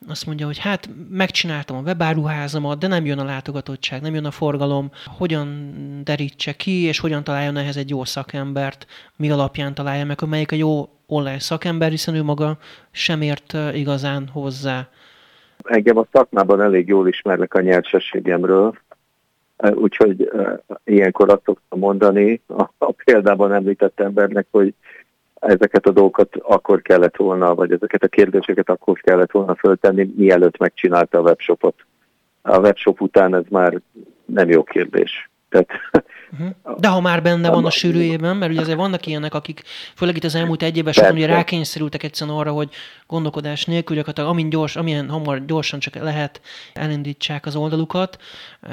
[0.08, 4.30] azt mondja, hogy hát megcsináltam a webáruházamat, de nem jön a látogatottság, nem jön a
[4.30, 10.18] forgalom, hogyan derítse ki, és hogyan találjon ehhez egy jó szakembert, mi alapján találja meg,
[10.28, 12.58] melyik a jó online szakember, hiszen ő maga
[12.90, 14.88] sem ért igazán hozzá.
[15.64, 18.74] Engem a szakmában elég jól ismernek a nyersességemről,
[19.56, 20.30] Úgyhogy
[20.84, 22.40] ilyenkor azt szoktam mondani,
[22.78, 24.74] a, példában említett embernek, hogy
[25.34, 30.56] ezeket a dolgokat akkor kellett volna, vagy ezeket a kérdéseket akkor kellett volna föltenni, mielőtt
[30.56, 31.74] megcsinálta a webshopot.
[32.42, 33.80] A webshop után ez már
[34.24, 35.30] nem jó kérdés.
[35.48, 35.68] Tehát.
[36.78, 39.62] De ha már benne van a sűrűjében, mert ugye azért vannak ilyenek, akik
[39.94, 42.68] főleg itt az elmúlt egy évben sokan ugye rákényszerültek egyszerűen arra, hogy
[43.06, 46.40] gondolkodás nélkül, gyakorlatilag amin gyors, amilyen hamar gyorsan csak lehet
[46.72, 48.18] elindítsák az oldalukat,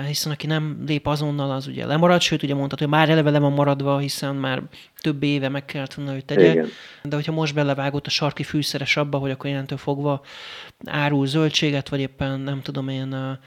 [0.08, 3.40] hiszen aki nem lép azonnal, az ugye lemarad, sőt ugye mondhatod, hogy már eleve le
[3.40, 4.62] van maradva, hiszen már
[5.02, 6.52] több éve meg kellett volna, hogy tegye.
[6.52, 6.68] Igen.
[7.04, 10.22] De hogyha most belevágott a sarki fűszeres abba, hogy akkor jelentő fogva
[10.86, 13.40] árul zöldséget, vagy éppen nem tudom én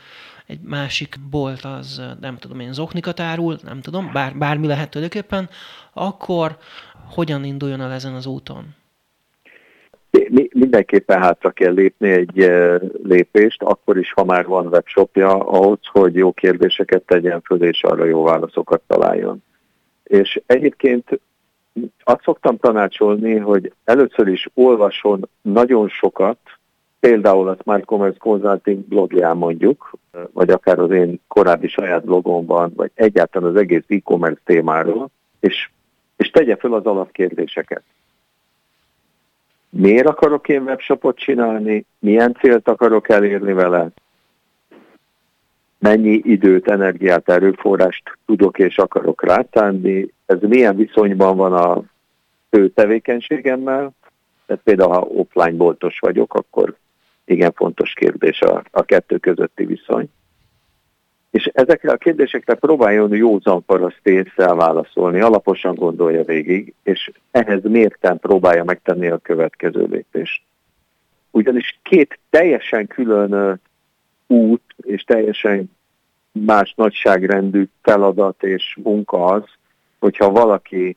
[0.46, 5.48] egy másik bolt az, nem tudom én, zoknikat árul, nem tudom, bár, bármi lehet tulajdonképpen,
[5.92, 6.56] akkor
[7.10, 8.64] hogyan induljon el ezen az úton?
[10.52, 12.50] Mindenképpen hátra kell lépni egy
[13.02, 18.04] lépést, akkor is, ha már van webshopja, ahhoz, hogy jó kérdéseket tegyen föl, és arra
[18.04, 19.42] jó válaszokat találjon.
[20.02, 21.20] És egyébként
[22.04, 26.38] azt szoktam tanácsolni, hogy először is olvason nagyon sokat,
[27.04, 29.90] például a Smart Commerce Consulting blogján mondjuk,
[30.32, 35.70] vagy akár az én korábbi saját blogomban, vagy egyáltalán az egész e-commerce témáról, és,
[36.16, 37.82] és tegye fel az alapkérdéseket.
[39.70, 41.84] Miért akarok én webshopot csinálni?
[41.98, 43.88] Milyen célt akarok elérni vele?
[45.78, 50.08] Mennyi időt, energiát, erőforrást tudok és akarok rátenni?
[50.26, 51.82] Ez milyen viszonyban van a
[52.50, 53.92] fő tevékenységemmel?
[54.46, 56.76] Tehát például, ha offline boltos vagyok, akkor
[57.24, 60.08] igen fontos kérdés a, a kettő közötti viszony.
[61.30, 68.18] És ezekre a kérdésekre próbáljon józan paraszt észre válaszolni, alaposan gondolja végig, és ehhez mérten
[68.18, 70.42] próbálja megtenni a következő lépést.
[71.30, 73.60] Ugyanis két teljesen külön
[74.26, 75.70] út és teljesen
[76.32, 79.42] más nagyságrendű feladat és munka az,
[79.98, 80.96] hogyha valaki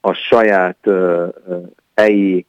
[0.00, 0.88] a saját
[1.94, 2.46] helyi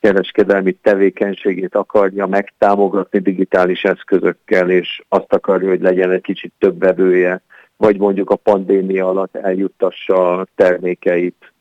[0.00, 7.42] kereskedelmi tevékenységét akarja megtámogatni digitális eszközökkel, és azt akarja, hogy legyen egy kicsit több vevője,
[7.76, 11.52] vagy mondjuk a pandémia alatt eljuttassa a termékeit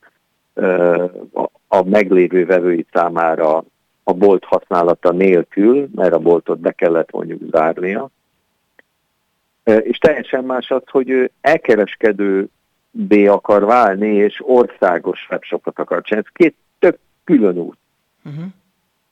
[1.67, 3.63] a meglévő vevői számára
[4.03, 8.09] a bolt használata nélkül, mert a boltot be kellett mondjuk zárnia.
[9.63, 12.47] És teljesen más az, hogy ő elkereskedő
[12.91, 16.27] B akar válni, és országos webshopot akar csinálni.
[16.27, 17.77] Ez két tök külön út.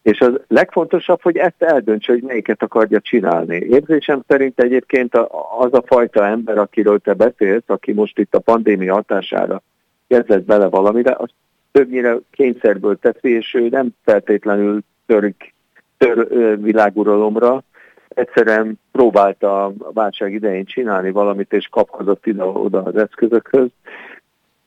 [0.01, 3.55] És az legfontosabb, hogy ezt eldöntse, hogy melyiket akarja csinálni.
[3.55, 5.15] Érzésem szerint egyébként
[5.59, 9.61] az a fajta ember, akiről te beszélsz, aki most itt a pandémia hatására
[10.07, 11.29] kezdett bele valamire, az
[11.71, 15.53] többnyire kényszerből teszi, és ő nem feltétlenül törik,
[15.97, 16.27] tör
[16.61, 17.63] világuralomra,
[18.07, 23.69] egyszerűen próbálta a válság idején csinálni valamit, és kapkodott ide-oda az eszközökhöz.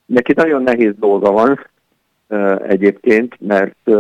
[0.07, 1.67] Neki nagyon nehéz dolga van
[2.69, 3.91] egyébként, mert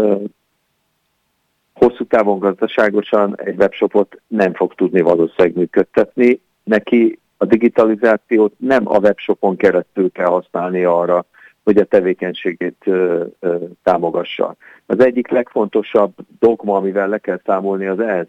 [1.73, 6.40] hosszú távon gazdaságosan egy webshopot nem fog tudni valószínűleg működtetni.
[6.64, 11.25] Neki a digitalizációt nem a webshopon keresztül kell használni arra,
[11.64, 14.57] hogy a tevékenységét ö, ö, támogassa.
[14.87, 18.27] Az egyik legfontosabb dogma, amivel le kell számolni, az ez,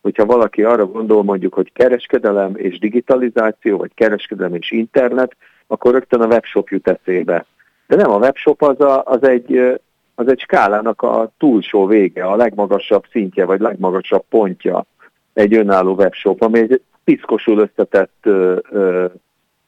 [0.00, 5.36] hogyha valaki arra gondol mondjuk, hogy kereskedelem és digitalizáció, vagy kereskedelem és internet,
[5.66, 7.46] akkor rögtön a webshop jut eszébe.
[7.90, 9.80] De nem a webshop az, a, az egy
[10.14, 14.86] az egy skálának a túlsó vége, a legmagasabb szintje, vagy legmagasabb pontja
[15.32, 18.28] egy önálló webshop, ami egy piszkosul összetett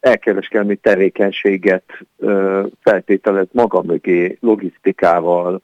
[0.00, 1.84] elkereskedelmi tevékenységet
[2.80, 5.62] feltételez maga mögé, logisztikával,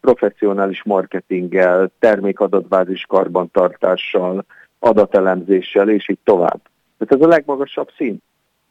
[0.00, 4.44] professzionális marketinggel, termékadatbázis karbantartással,
[4.78, 6.60] adatelemzéssel, és így tovább.
[6.98, 8.22] Tehát ez a legmagasabb szint.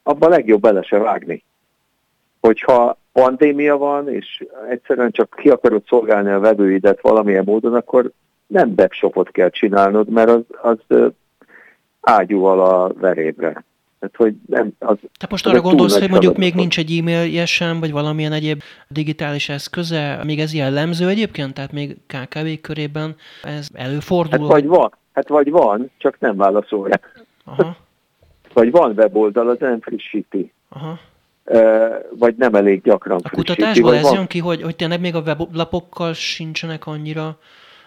[0.03, 1.43] Abban legjobb bele se vágni.
[2.39, 8.11] Hogyha pandémia van, és egyszerűen csak ki akarod szolgálni a vevőidet valamilyen módon, akkor
[8.47, 11.11] nem webshopot kell csinálnod, mert az, az
[12.01, 13.63] ágyúval a verébre.
[13.99, 17.79] Tehát, hogy nem, az, Te most arra gondolsz, hogy mondjuk még nincs egy e-mailje sem,
[17.79, 21.53] vagy valamilyen egyéb digitális eszköze, még ez jellemző egyébként?
[21.53, 24.39] Tehát még KKV körében ez előfordul?
[24.39, 26.99] Hát vagy van, hát vagy van, csak nem válaszolja.
[27.45, 27.75] Aha.
[28.53, 30.51] Vagy van weboldal, az nem frissíti.
[30.69, 30.99] Aha
[32.09, 34.13] vagy nem elég gyakran A kutatásból ez van...
[34.13, 37.37] jön ki, hogy, hogy tényleg még a weblapokkal sincsenek annyira...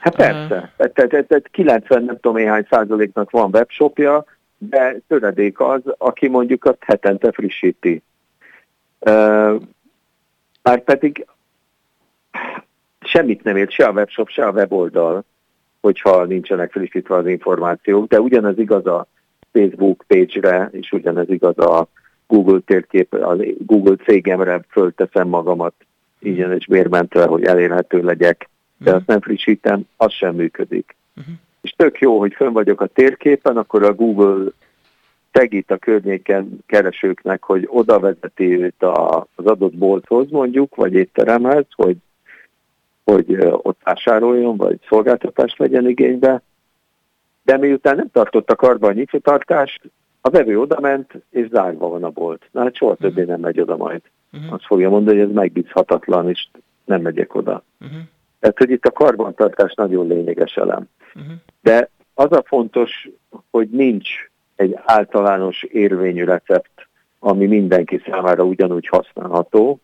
[0.00, 0.92] Hát persze, uh...
[0.92, 4.24] tehát, tehát 90 nem tudom néhány százaléknak van webshopja,
[4.58, 8.02] de töredék az, aki mondjuk azt hetente frissíti.
[10.62, 11.26] Már pedig
[13.00, 15.24] semmit nem ért se a webshop, se a weboldal,
[15.80, 19.06] hogyha nincsenek frissítve az információk, de ugyanez igaz a
[19.52, 21.88] Facebook page-re, és ugyanez igaz a
[22.30, 25.74] Google térkép, a Google cégemre fölteszem magamat
[26.18, 28.96] ingyen és bérmentve, hogy elérhető legyek, de uh-huh.
[28.96, 30.96] azt nem frissítem, az sem működik.
[31.16, 31.34] Uh-huh.
[31.60, 34.50] És tök jó, hogy fönn vagyok a térképen, akkor a Google
[35.32, 41.96] segít a környéken keresőknek, hogy oda vezeti őt az adott bolthoz mondjuk, vagy étteremhez, hogy,
[43.04, 46.42] hogy ott vásároljon, vagy szolgáltatást vegyen igénybe.
[47.42, 49.80] De miután nem tartott a karba a nyitvatartást,
[50.20, 52.48] a vevő oda ment, és zárva van a bolt.
[52.50, 53.26] Na hát soha többé uh-huh.
[53.26, 54.02] nem megy oda majd.
[54.32, 54.52] Uh-huh.
[54.52, 56.48] Azt fogja mondani, hogy ez megbízhatatlan, és
[56.84, 57.62] nem megyek oda.
[57.80, 57.98] Uh-huh.
[58.40, 60.88] Tehát, hogy itt a karbantartás nagyon lényeges elem.
[61.14, 61.32] Uh-huh.
[61.62, 63.08] De az a fontos,
[63.50, 64.08] hogy nincs
[64.56, 69.80] egy általános érvényű recept, ami mindenki számára ugyanúgy használható,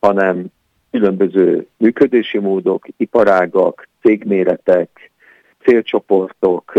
[0.00, 0.46] hanem
[0.90, 5.10] különböző működési módok, iparágak, cégméretek,
[5.62, 6.72] célcsoportok,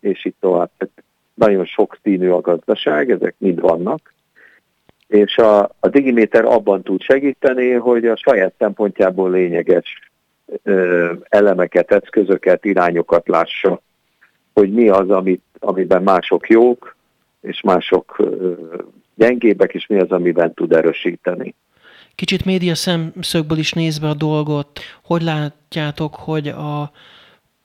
[0.00, 0.70] és itt tovább.
[1.36, 4.14] Nagyon sok színű a gazdaság, ezek mind vannak,
[5.06, 10.10] és a, a Digiméter abban tud segíteni, hogy a saját szempontjából lényeges
[11.28, 13.80] elemeket, eszközöket, irányokat lássa,
[14.52, 16.96] hogy mi az, amit, amiben mások jók,
[17.40, 18.16] és mások
[19.14, 21.54] gyengébbek, és mi az, amiben tud erősíteni.
[22.14, 26.90] Kicsit média szemszögből is nézve a dolgot, hogy látjátok, hogy a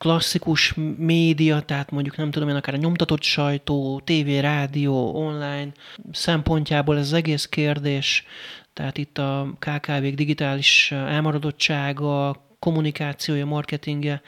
[0.02, 5.72] klasszikus média, tehát mondjuk nem tudom én, akár a nyomtatott sajtó, tévé, rádió, online
[6.12, 8.26] szempontjából ez az egész kérdés,
[8.74, 14.22] tehát itt a KKV-k digitális elmaradottsága, kommunikációja, marketingje,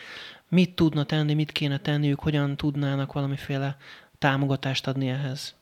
[0.47, 3.77] mit tudna tenni, mit kéne tenniük, hogyan tudnának valamiféle
[4.17, 5.55] támogatást adni ehhez?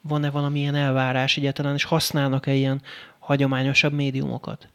[0.00, 2.82] Van-e valamilyen elvárás egyáltalán, és használnak-e ilyen
[3.18, 4.68] hagyományosabb médiumokat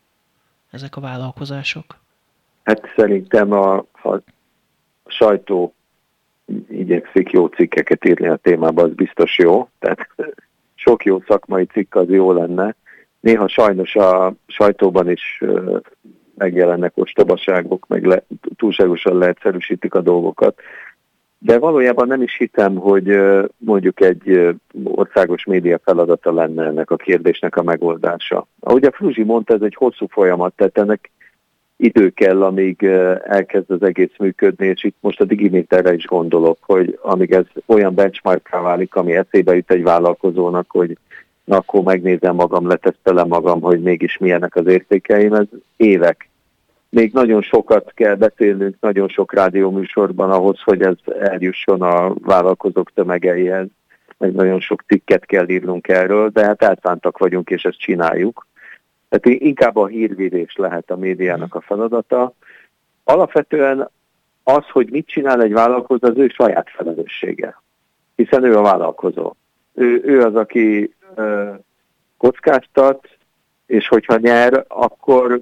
[0.72, 2.06] ezek a vállalkozások?
[2.68, 4.22] Hát szerintem a, a
[5.06, 5.74] sajtó
[6.70, 9.70] igyekszik jó cikkeket írni a témában, az biztos jó.
[9.80, 10.08] Tehát
[10.76, 12.76] sok jó szakmai cikk az jó lenne.
[13.20, 15.44] Néha sajnos a sajtóban is
[16.38, 18.24] megjelennek ostobaságok, meg le,
[18.56, 20.60] túlságosan leegyszerűsítik a dolgokat.
[21.38, 23.20] De valójában nem is hitem, hogy
[23.58, 28.48] mondjuk egy országos média feladata lenne ennek a kérdésnek a megoldása.
[28.60, 31.12] Ahogy a Fruzsi mondta, ez egy hosszú folyamat, tehát ennek
[31.78, 32.84] idő kell, amíg
[33.24, 37.94] elkezd az egész működni, és itt most a Digiméterre is gondolok, hogy amíg ez olyan
[37.94, 40.98] benchmark válik, ami eszébe jut egy vállalkozónak, hogy
[41.44, 46.30] na akkor megnézem magam, letesztelem magam, hogy mégis milyenek az értékeim, ez évek.
[46.90, 53.68] Még nagyon sokat kell beszélnünk, nagyon sok rádióműsorban ahhoz, hogy ez eljusson a vállalkozók tömegeihez,
[54.18, 58.48] meg nagyon sok cikket kell írnunk erről, de hát elszántak vagyunk, és ezt csináljuk.
[59.10, 62.34] Tehát inkább a hírvédés lehet a médiának a feladata.
[63.04, 63.90] Alapvetően
[64.44, 67.62] az, hogy mit csinál egy vállalkozó, az ő saját felelőssége.
[68.16, 69.34] Hiszen ő a vállalkozó.
[69.74, 71.52] Ő, ő az, aki ö,
[72.18, 73.08] kockáztat,
[73.66, 75.42] és hogyha nyer, akkor,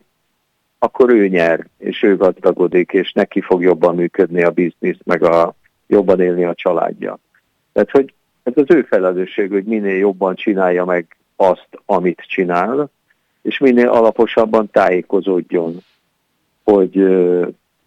[0.79, 5.55] akkor ő nyer, és ő gazdagodik, és neki fog jobban működni a biznisz, meg a,
[5.87, 7.17] jobban élni a családja.
[7.73, 12.89] Tehát, hogy ez az ő felelősség, hogy minél jobban csinálja meg azt, amit csinál,
[13.45, 15.77] és minél alaposabban tájékozódjon,
[16.63, 16.97] hogy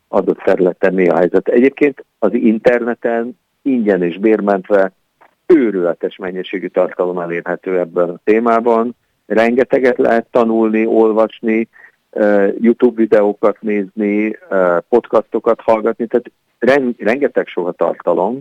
[0.09, 1.49] adott területen mi a helyzet.
[1.49, 4.92] Egyébként az interneten ingyen és bérmentve
[5.47, 8.97] őrületes mennyiségű tartalom elérhető ebben a témában.
[9.27, 11.68] Rengeteget lehet tanulni, olvasni,
[12.61, 14.38] YouTube videókat nézni,
[14.88, 16.31] podcastokat hallgatni, tehát
[16.99, 18.40] rengeteg soha tartalom,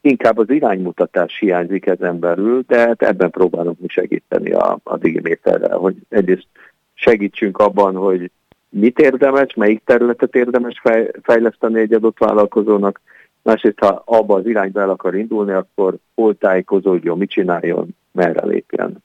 [0.00, 5.78] inkább az iránymutatás hiányzik ezen belül, de hát ebben próbálunk mi segíteni a, a Digiméterrel,
[5.78, 6.46] hogy egyrészt
[6.94, 8.30] segítsünk abban, hogy
[8.68, 13.00] mit érdemes, melyik területet érdemes fej, fejleszteni egy adott vállalkozónak,
[13.42, 19.04] másrészt ha abba az irányba el akar indulni, akkor hol tájékozódjon, mit csináljon, merre lépjen.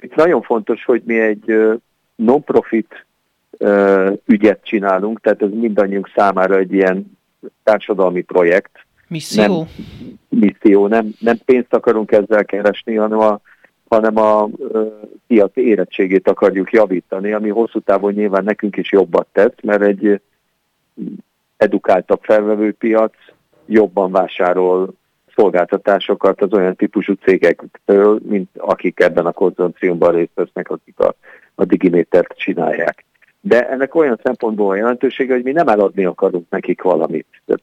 [0.00, 1.78] Itt nagyon fontos, hogy mi egy
[2.14, 3.06] non-profit
[4.26, 7.18] ügyet csinálunk, tehát ez mindannyiunk számára egy ilyen
[7.62, 8.70] társadalmi projekt,
[9.12, 9.56] Misszió?
[9.56, 9.66] Nem,
[10.28, 13.40] misszió, nem, nem pénzt akarunk ezzel keresni, hanem a,
[13.88, 14.48] hanem a
[15.26, 20.20] piac érettségét akarjuk javítani, ami hosszú távon nyilván nekünk is jobbat tesz, mert egy
[21.56, 23.14] edukáltabb felvevőpiac
[23.66, 24.94] jobban vásárol
[25.34, 31.14] szolgáltatásokat az olyan típusú cégektől, mint akik ebben a konzorciumban részt vesznek, akik a,
[31.54, 33.04] a digimétert csinálják.
[33.40, 37.26] De ennek olyan szempontból a jelentősége, hogy mi nem eladni akarunk nekik valamit.
[37.46, 37.62] Tehát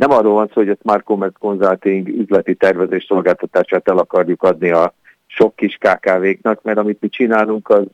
[0.00, 4.70] nem arról van szó, hogy a Smart Commerce Consulting üzleti tervezés szolgáltatását el akarjuk adni
[4.70, 4.94] a
[5.26, 7.84] sok kis KKV-knak, mert amit mi csinálunk, az,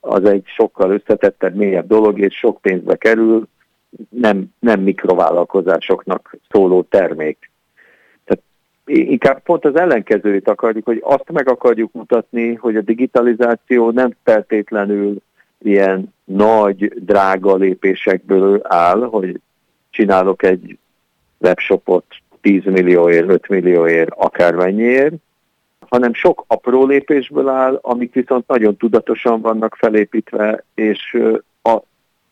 [0.00, 3.48] az egy sokkal összetettebb, mélyebb dolog, és sok pénzbe kerül,
[4.08, 7.50] nem, nem mikrovállalkozásoknak szóló termék.
[8.24, 8.42] Tehát
[8.84, 15.16] inkább pont az ellenkezőjét akarjuk, hogy azt meg akarjuk mutatni, hogy a digitalizáció nem feltétlenül
[15.58, 19.40] ilyen nagy, drága lépésekből áll, hogy
[19.90, 20.78] csinálok egy
[21.38, 22.04] webshopot
[22.40, 25.14] 10 millióért, 5 millióért, akármennyiért,
[25.88, 31.18] hanem sok apró lépésből áll, amik viszont nagyon tudatosan vannak felépítve, és
[31.62, 31.78] a,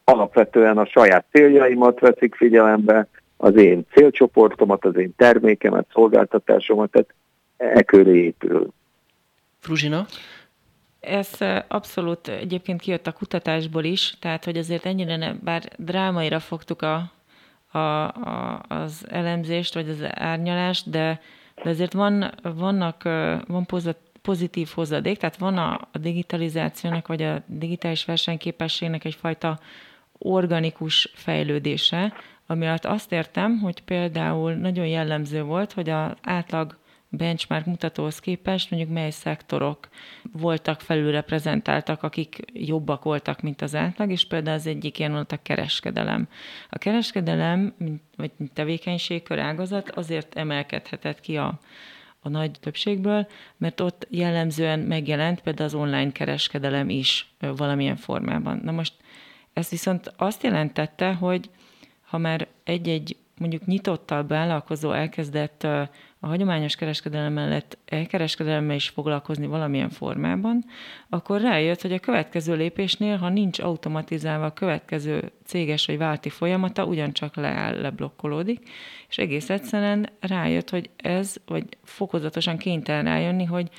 [0.05, 7.15] alapvetően a saját céljaimat veszik figyelembe, az én célcsoportomat, az én termékemet, szolgáltatásomat, tehát
[7.57, 8.69] e köré épül.
[9.59, 10.07] Fruzsina?
[11.01, 11.31] Ez
[11.69, 17.13] abszolút egyébként kijött a kutatásból is, tehát hogy azért ennyire nem, bár drámaira fogtuk a
[17.77, 21.21] a, a, az elemzést, vagy az árnyalást, de,
[21.63, 23.03] de azért van, vannak,
[23.47, 23.67] van
[24.23, 29.59] pozitív hozadék, tehát van a, a digitalizációnak, vagy a digitális versenyképességnek egyfajta
[30.19, 32.13] organikus fejlődése,
[32.47, 36.77] ami alatt azt értem, hogy például nagyon jellemző volt, hogy az átlag
[37.17, 39.89] benchmark mutatóhoz képest mondjuk mely szektorok
[40.33, 45.43] voltak felülreprezentáltak, akik jobbak voltak, mint az átlag, és például az egyik ilyen volt a
[45.43, 46.29] kereskedelem.
[46.71, 47.75] A kereskedelem,
[48.17, 51.59] vagy tevékenységkör ágazat azért emelkedhetett ki a,
[52.21, 58.61] a nagy többségből, mert ott jellemzően megjelent például az online kereskedelem is valamilyen formában.
[58.65, 58.95] Na most
[59.53, 61.51] ez viszont azt jelentette, hogy
[62.07, 65.67] ha már egy-egy mondjuk nyitottal vállalkozó elkezdett
[66.21, 70.65] a hagyományos kereskedelem mellett elkereskedelemmel is foglalkozni valamilyen formában,
[71.09, 76.85] akkor rájött, hogy a következő lépésnél, ha nincs automatizálva a következő céges vagy válti folyamata,
[76.85, 78.69] ugyancsak leáll, leblokkolódik,
[79.09, 83.71] és egész egyszerűen rájött, hogy ez, vagy fokozatosan kénytelen rájönni, hogy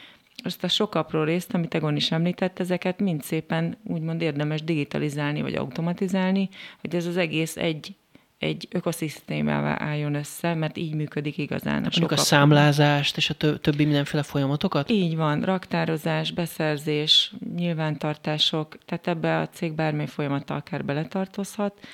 [0.43, 5.41] azt a sok apró részt, amit Egon is említett, ezeket mind szépen úgymond érdemes digitalizálni
[5.41, 6.49] vagy automatizálni,
[6.81, 7.95] hogy ez az egész egy
[8.37, 11.85] egy ökoszisztémává álljon össze, mert így működik igazán.
[11.85, 14.89] A, a számlázást és a többi mindenféle folyamatokat?
[14.89, 21.87] Így van, raktározás, beszerzés, nyilvántartások, tehát ebbe a cég bármely folyamata akár beletartozhat,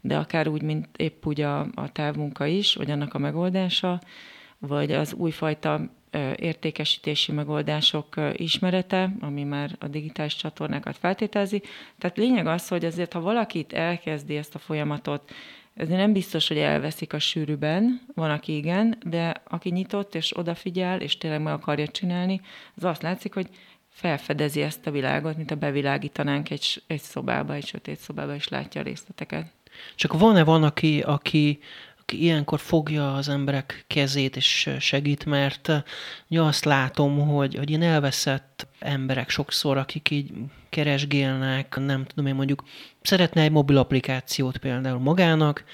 [0.00, 4.00] de akár úgy, mint épp úgy a, a távmunka is, vagy annak a megoldása,
[4.58, 5.80] vagy az újfajta
[6.36, 11.62] értékesítési megoldások ismerete, ami már a digitális csatornákat feltételezi.
[11.98, 15.30] Tehát lényeg az, hogy azért, ha valakit elkezdi ezt a folyamatot
[15.80, 21.00] ez nem biztos, hogy elveszik a sűrűben, van, aki igen, de aki nyitott és odafigyel,
[21.00, 22.40] és tényleg meg akarja csinálni,
[22.76, 23.48] az azt látszik, hogy
[23.88, 28.80] felfedezi ezt a világot, mint a bevilágítanánk egy, egy szobába, egy sötét szobába, és látja
[28.80, 29.46] a részleteket.
[29.94, 31.58] Csak van-e van, aki, aki,
[32.12, 35.72] ilyenkor fogja az emberek kezét és segít, mert
[36.28, 40.32] ja, azt látom, hogy, hogy én elveszett emberek sokszor, akik így
[40.68, 42.64] keresgélnek, nem tudom én mondjuk,
[43.02, 45.64] szeretne egy mobil applikációt például magának,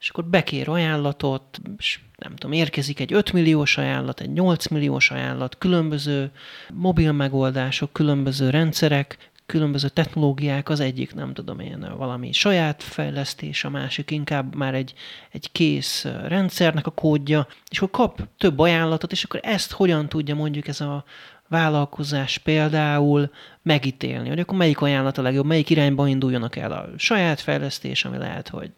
[0.00, 5.10] és akkor bekér ajánlatot, és nem tudom, érkezik egy 5 milliós ajánlat, egy 8 milliós
[5.10, 6.30] ajánlat, különböző
[6.72, 13.70] mobil megoldások, különböző rendszerek, különböző technológiák, az egyik nem tudom én valami saját fejlesztés, a
[13.70, 14.94] másik inkább már egy,
[15.30, 20.34] egy kész rendszernek a kódja, és akkor kap több ajánlatot, és akkor ezt hogyan tudja
[20.34, 21.04] mondjuk ez a
[21.48, 23.30] vállalkozás például
[23.62, 28.16] megítélni, hogy akkor melyik ajánlat a legjobb, melyik irányba induljanak el a saját fejlesztés, ami
[28.16, 28.70] lehet, hogy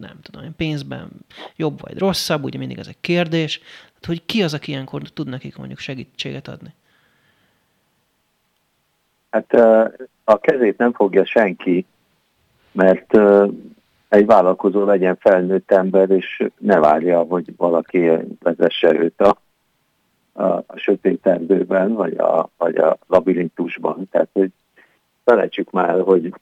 [0.00, 1.08] nem tudom, pénzben
[1.56, 3.60] jobb vagy rosszabb, ugye mindig ez egy kérdés,
[4.06, 6.74] hogy ki az, aki ilyenkor tud nekik mondjuk segítséget adni?
[9.36, 9.52] Hát
[10.24, 11.86] a kezét nem fogja senki,
[12.72, 13.18] mert
[14.08, 18.10] egy vállalkozó legyen felnőtt ember, és ne várja, hogy valaki
[18.42, 19.36] vezesse őt a
[20.36, 24.08] a, a sötét erdőben, vagy a, vagy a labirintusban.
[24.10, 24.50] Tehát, hogy
[25.24, 26.32] felejtsük már, hogy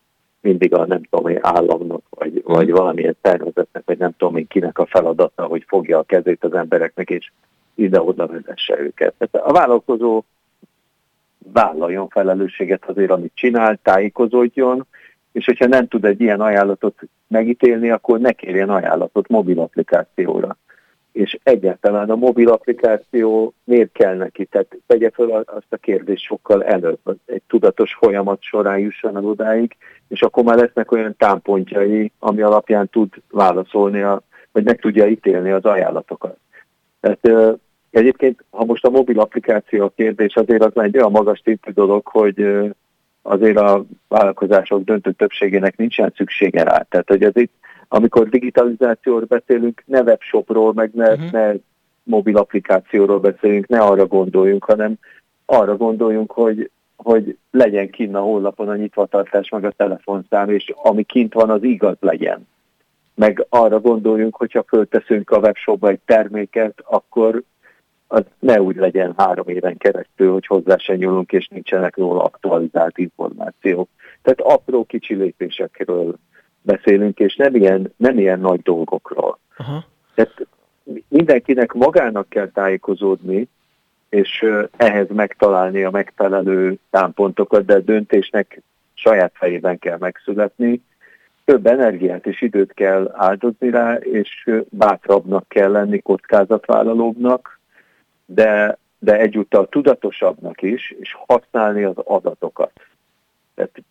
[0.41, 4.79] mindig a nem tudom én államnak, vagy, vagy valamilyen tervezetnek, vagy nem tudom én kinek
[4.79, 7.33] a feladata, hogy fogja a kezét az embereknek, és
[7.75, 9.15] ide-oda vezesse őket.
[9.19, 10.23] Tehát a vállalkozó
[11.53, 14.87] vállaljon felelősséget azért, amit csinál, tájékozódjon,
[15.33, 20.57] és hogyha nem tud egy ilyen ajánlatot megítélni, akkor ne kérjen ajánlatot mobil applikációra
[21.15, 24.45] és egyáltalán a mobil applikáció miért kell neki?
[24.45, 29.77] Tehát tegye fel azt a kérdést sokkal előbb, egy tudatos folyamat során jusson el odáig,
[30.09, 34.23] és akkor már lesznek olyan támpontjai, ami alapján tud válaszolni, a,
[34.53, 36.37] vagy meg tudja ítélni az ajánlatokat.
[37.01, 37.59] Tehát
[37.95, 41.71] egyébként, ha most a mobil applikáció a kérdés, azért az már egy olyan magas szintű
[41.71, 42.47] dolog, hogy
[43.23, 46.87] azért a vállalkozások döntő többségének nincsen szüksége rá.
[46.89, 47.53] Tehát, hogy ez itt
[47.89, 51.31] amikor digitalizációról beszélünk, ne webshopról, meg ne, uh-huh.
[51.31, 51.53] ne
[52.03, 54.95] mobil applikációról beszélünk, ne arra gondoljunk, hanem
[55.45, 61.03] arra gondoljunk, hogy, hogy legyen kint a honlapon a nyitvatartás, meg a telefonszám, és ami
[61.03, 62.47] kint van, az igaz legyen.
[63.15, 67.43] Meg arra gondoljunk, hogyha fölteszünk a webshopba egy terméket, akkor
[68.07, 72.99] az ne úgy legyen három éven keresztül, hogy hozzá se nyúlunk, és nincsenek róla aktualizált
[72.99, 73.89] információk.
[74.23, 76.15] Tehát apró kicsi lépésekről
[76.63, 79.39] beszélünk, és nem ilyen, nem ilyen nagy dolgokról.
[79.57, 79.85] Aha.
[80.15, 80.47] Tehát
[81.09, 83.49] mindenkinek magának kell tájékozódni,
[84.09, 84.47] és
[84.77, 88.63] ehhez megtalálni a megfelelő támpontokat, de a döntésnek
[88.95, 90.83] saját fejében kell megszületni.
[91.45, 97.61] Több energiát és időt kell áldozni rá, és bátrabbnak kell lenni, kockázatvállalóbbnak,
[98.27, 102.73] de, de egyúttal tudatosabbnak is, és használni az adatokat.
[103.55, 103.83] Tehát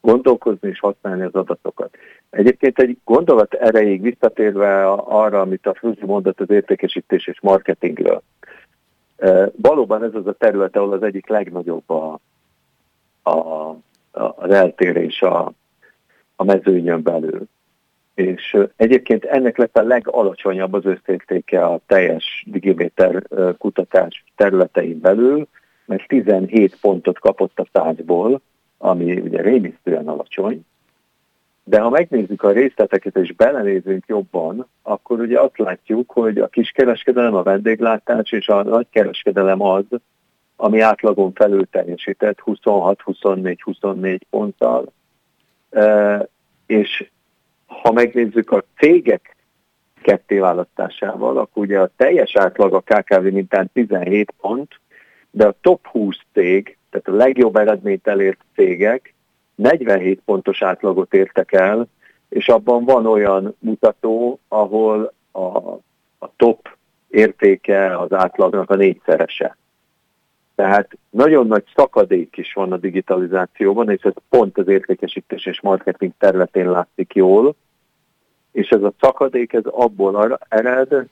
[0.00, 1.96] gondolkozni és használni az adatokat.
[2.30, 8.22] Egyébként egy gondolat erejéig visszatérve arra, amit a Fruzsi mondott az értékesítés és marketingről.
[9.56, 12.20] Valóban ez az a terület, ahol az egyik legnagyobb a,
[13.22, 13.78] a, a,
[14.12, 15.52] az eltérés a,
[16.36, 17.42] a mezőnyön belül.
[18.20, 23.22] És egyébként ennek lett a legalacsonyabb az összértéke a teljes digiméter
[23.58, 25.46] kutatás területein belül,
[25.86, 28.40] mert 17 pontot kapott a százból,
[28.78, 30.64] ami ugye rémisztően alacsony,
[31.64, 37.34] de ha megnézzük a részleteket és belenézünk jobban, akkor ugye azt látjuk, hogy a kiskereskedelem,
[37.34, 39.84] a vendéglátás és a nagykereskedelem az,
[40.56, 44.92] ami átlagon felül teljesített 26-24-24 ponttal,
[46.66, 47.10] és
[47.82, 49.36] ha megnézzük a cégek
[50.02, 54.80] kettéválasztásával, akkor ugye a teljes átlag a KKV mintán 17 pont,
[55.30, 59.14] de a top 20 cég, tehát a legjobb eredményt elért cégek
[59.54, 61.88] 47 pontos átlagot értek el,
[62.28, 65.46] és abban van olyan mutató, ahol a,
[66.18, 66.76] a top
[67.08, 69.56] értéke az átlagnak a négyszerese.
[70.54, 76.12] Tehát nagyon nagy szakadék is van a digitalizációban, és ez pont az értékesítés és marketing
[76.18, 77.54] területén látszik jól,
[78.52, 81.06] és ez a szakadék ez abból ered,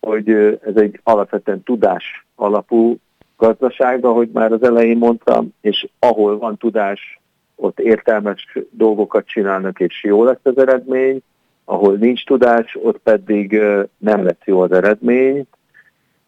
[0.00, 0.30] hogy
[0.66, 2.98] ez egy alapvetően tudás alapú
[3.36, 7.20] gazdaság, ahogy már az elején mondtam, és ahol van tudás,
[7.54, 11.22] ott értelmes dolgokat csinálnak, és jó lesz az eredmény,
[11.64, 13.60] ahol nincs tudás, ott pedig
[13.98, 15.46] nem lesz jó az eredmény,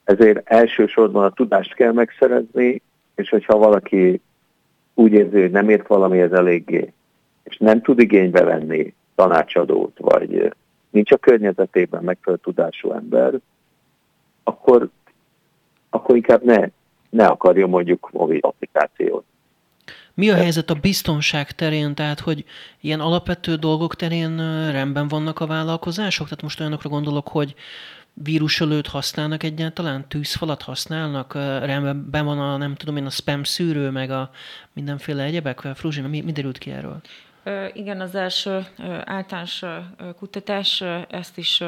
[0.04, 2.82] ezért elsősorban a tudást kell megszerezni,
[3.14, 4.20] és hogyha valaki
[4.94, 6.92] úgy érzi, hogy nem ért valamihez eléggé,
[7.42, 10.54] és nem tud igénybe venni tanácsadót, vagy
[10.90, 13.34] nincs a környezetében megfelelő tudású ember,
[14.42, 14.88] akkor,
[15.90, 16.68] akkor inkább ne,
[17.10, 19.24] ne akarja mondjuk mobil applikációt.
[20.14, 22.44] Mi a helyzet a biztonság terén, tehát hogy
[22.80, 24.36] ilyen alapvető dolgok terén
[24.72, 26.24] rendben vannak a vállalkozások?
[26.24, 27.54] Tehát most olyanokra gondolok, hogy
[28.14, 30.08] vírusölőt használnak egyáltalán?
[30.08, 31.34] Tűzfalat használnak?
[31.34, 34.30] Rendben van a, nem tudom én, a spam szűrő, meg a
[34.72, 35.60] mindenféle egyebek?
[35.60, 37.00] Fruzsina, mi, mi derült ki erről?
[37.72, 38.66] Igen, az első
[39.04, 39.62] általános
[40.18, 41.62] kutatás ezt is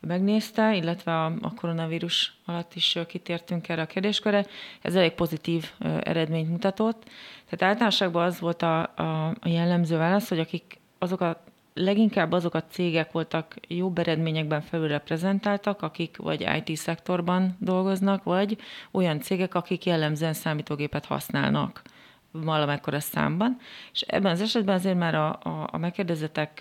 [0.00, 4.46] megnézte, illetve a, koronavírus alatt is kitértünk erre a kérdéskörre.
[4.82, 7.02] Ez elég pozitív eredményt mutatott.
[7.44, 11.42] Tehát általánosságban az volt a, a, a jellemző válasz, hogy akik azok a
[11.74, 18.56] leginkább azok a cégek voltak jobb eredményekben felülreprezentáltak, akik vagy IT-szektorban dolgoznak, vagy
[18.90, 21.82] olyan cégek, akik jellemzően számítógépet használnak
[22.30, 23.56] valamekkora számban.
[23.92, 26.52] És ebben az esetben azért már a, a, a megkérdezetek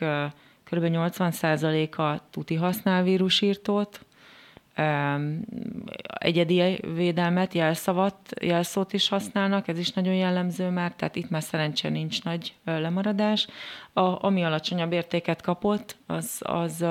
[0.63, 0.83] kb.
[0.83, 4.05] 80%-a tuti használ vírusírtót,
[6.13, 11.93] egyedi védelmet, jelszavat, jelszót is használnak, ez is nagyon jellemző már, tehát itt már szerencsére
[11.93, 13.47] nincs nagy lemaradás.
[13.93, 16.85] A, ami alacsonyabb értéket kapott, az, az,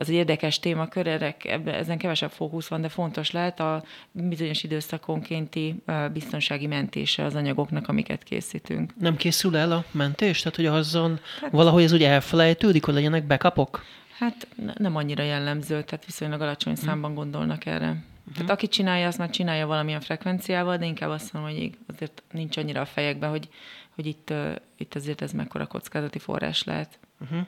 [0.00, 1.06] az egy érdekes témakör,
[1.44, 3.82] ebben, ezen kevesebb fókusz van, de fontos lehet a
[4.12, 5.82] bizonyos időszakonkénti
[6.12, 8.92] biztonsági mentése az anyagoknak, amiket készítünk.
[8.98, 10.38] Nem készül el a mentés?
[10.38, 13.84] Tehát, hogy azon hát, valahogy ez úgy elfelejtődik, hogy legyenek backupok?
[14.18, 14.46] Hát
[14.78, 16.84] nem annyira jellemző, tehát viszonylag alacsony hmm.
[16.84, 17.86] számban gondolnak erre.
[17.86, 18.32] Hmm.
[18.34, 22.56] Tehát aki csinálja, az már csinálja valamilyen frekvenciával, de inkább azt mondom, hogy azért nincs
[22.56, 23.48] annyira a fejekben, hogy,
[23.94, 26.98] hogy itt, uh, itt azért ez mekkora kockázati forrás lehet.
[27.20, 27.46] Uh-huh.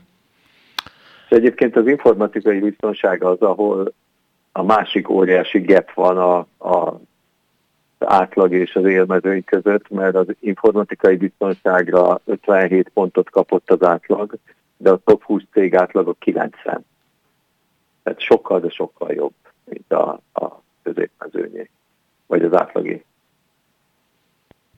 [1.31, 3.93] Egyébként az informatikai biztonság az, ahol
[4.53, 7.01] a másik óriási gap van a, a
[7.99, 14.39] átlag és az élmezői között, mert az informatikai biztonságra 57 pontot kapott az átlag,
[14.77, 16.85] de a top 20 cég átlaga 90.
[18.03, 21.71] Tehát sokkal, de sokkal jobb, mint a, a középmezőnyé,
[22.27, 23.05] vagy az átlagé.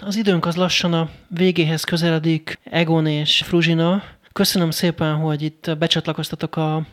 [0.05, 2.59] Az időnk az lassan a végéhez közeledik.
[2.65, 4.03] Egon és Fruzsina,
[4.33, 6.87] köszönöm szépen, hogy itt becsatlakoztatok a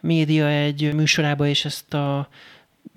[0.00, 2.28] média egy műsorába, és ezt a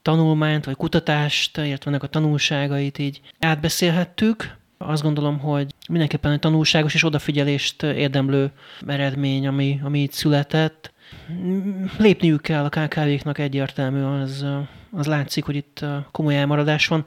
[0.01, 6.93] tanulmányt, vagy kutatást, illetve ennek a tanulságait így átbeszélhettük azt gondolom, hogy mindenképpen egy tanulságos
[6.93, 8.51] és odafigyelést érdemlő
[8.87, 10.91] eredmény, ami, ami itt született.
[11.97, 14.45] Lépniük kell a KKV-knak egyértelmű, az,
[14.91, 17.05] az látszik, hogy itt komoly elmaradás van.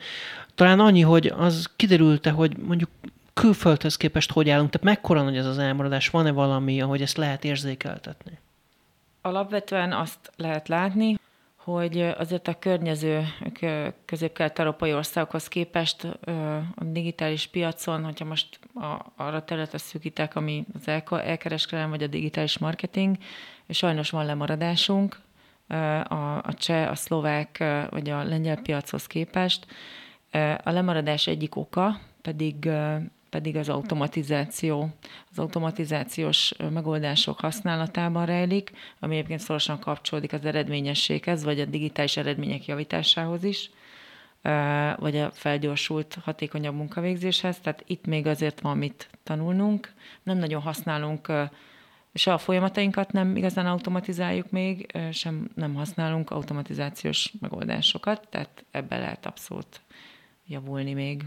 [0.54, 2.90] Talán annyi, hogy az kiderült-e, hogy mondjuk
[3.40, 7.44] külföldhez képest hogy állunk, tehát mekkora nagy ez az elmaradás, van-e valami, ahogy ezt lehet
[7.44, 8.38] érzékeltetni?
[9.20, 11.18] Alapvetően azt lehet látni,
[11.56, 13.26] hogy azért a környező
[14.04, 16.04] közép-kelet-európai országokhoz képest
[16.74, 18.58] a digitális piacon, hogyha most
[19.16, 23.16] arra területre szűkítek, ami az elkereskedelem vagy a digitális marketing,
[23.68, 25.20] sajnos van lemaradásunk
[26.08, 29.66] a, a cseh, a szlovák vagy a lengyel piachoz képest.
[30.64, 32.68] A lemaradás egyik oka pedig
[33.36, 34.88] pedig az automatizáció,
[35.30, 42.66] az automatizációs megoldások használatában rejlik, ami egyébként szorosan kapcsolódik az eredményességhez, vagy a digitális eredmények
[42.66, 43.70] javításához is,
[44.96, 47.58] vagy a felgyorsult, hatékonyabb munkavégzéshez.
[47.58, 49.92] Tehát itt még azért van mit tanulnunk.
[50.22, 51.32] Nem nagyon használunk
[52.14, 59.26] se a folyamatainkat nem igazán automatizáljuk még, sem nem használunk automatizációs megoldásokat, tehát ebbe lehet
[59.26, 59.80] abszolút
[60.46, 61.24] javulni még.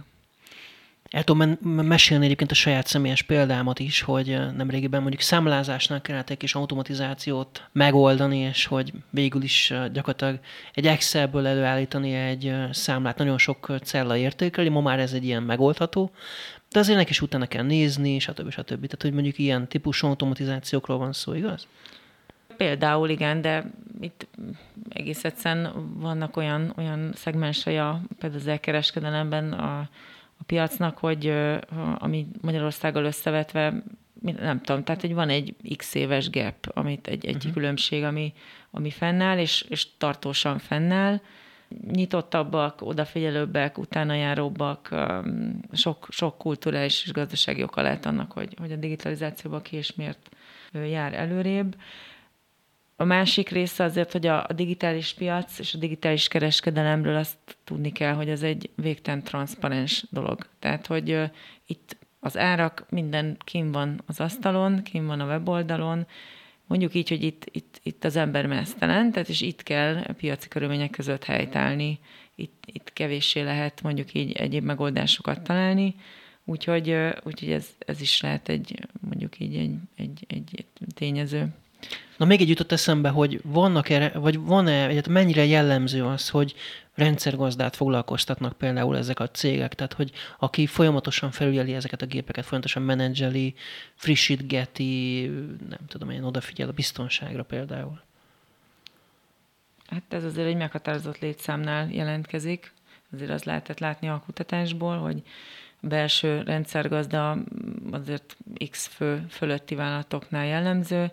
[1.10, 6.38] El tudom mesélni egyébként a saját személyes példámat is, hogy nemrégiben mondjuk számlázásnál kellett egy
[6.38, 10.40] kis automatizációt megoldani, és hogy végül is gyakorlatilag
[10.74, 16.12] egy Excelből előállítani egy számlát nagyon sok cella értékeli, ma már ez egy ilyen megoldható,
[16.72, 18.52] de azért neki is utána kell nézni, stb.
[18.52, 18.66] stb.
[18.66, 21.68] Tehát, hogy mondjuk ilyen típusú automatizációkról van szó, igaz?
[22.58, 24.28] Például igen, de itt
[24.90, 27.80] egész egyszerűen vannak olyan, olyan szegmensei
[28.20, 29.90] például az elkereskedelemben a,
[30.40, 31.34] a piacnak, hogy
[31.98, 33.84] ami Magyarországgal összevetve,
[34.22, 37.54] nem tudom, tehát hogy van egy x éves gap, amit egy, egy uh-huh.
[37.54, 38.34] különbség, ami,
[38.72, 41.20] ami fennáll, és, és tartósan fennáll,
[41.92, 44.96] nyitottabbak, odafigyelőbbek, utána járóbbak,
[45.72, 50.30] sok, sok kulturális és gazdasági oka lehet annak, hogy, hogy a digitalizációban ki és miért
[50.74, 51.76] jár előrébb.
[53.02, 57.92] A másik része azért, hogy a, a digitális piac és a digitális kereskedelemről azt tudni
[57.92, 60.48] kell, hogy ez egy végtelen transzparens dolog.
[60.60, 61.30] Tehát, hogy uh,
[61.68, 66.08] itt az árak minden kim van az asztalon, kim van a weboldalon,
[66.68, 70.48] mondjuk így, hogy itt, itt, itt az ember mesztelen, tehát és itt kell a piaci
[70.48, 72.00] körülmények között helytállni,
[72.36, 75.96] itt, itt kevéssé lehet mondjuk így egyéb megoldásokat találni,
[76.46, 81.54] úgyhogy, úgyhogy ez, ez is lehet egy, mondjuk így egy, egy, egy tényező.
[82.18, 86.56] Na még egy jutott eszembe, hogy vannak erre, vagy van-e, mennyire jellemző az, hogy
[86.96, 92.84] rendszergazdát foglalkoztatnak például ezek a cégek, tehát hogy aki folyamatosan felügyeli ezeket a gépeket, folyamatosan
[92.84, 93.56] menedzseli,
[93.96, 95.26] frissítgeti,
[95.70, 98.02] nem tudom én, odafigyel a biztonságra például.
[99.88, 102.72] Hát ez azért egy meghatározott létszámnál jelentkezik.
[103.14, 105.24] Azért az lehetett látni a kutatásból, hogy
[105.80, 107.38] belső rendszergazda
[107.92, 108.38] azért
[108.70, 111.12] x fő fölötti vállalatoknál jellemző,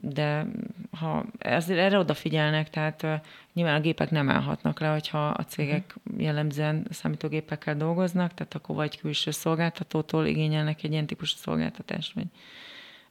[0.00, 0.46] de
[0.90, 3.14] ha ezért erre odafigyelnek, tehát uh,
[3.52, 6.20] nyilván a gépek nem állhatnak le, hogyha a cégek mhm.
[6.20, 12.26] jellemzően számítógépekkel dolgoznak, tehát akkor vagy külső szolgáltatótól igényelnek egy ilyen típusú szolgáltatást, vagy,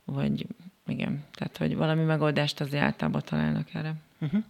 [0.06, 0.46] vagy
[0.88, 3.94] igen, tehát hogy valami megoldást azért általában találnak erre.
[4.20, 4.44] Uh-huh.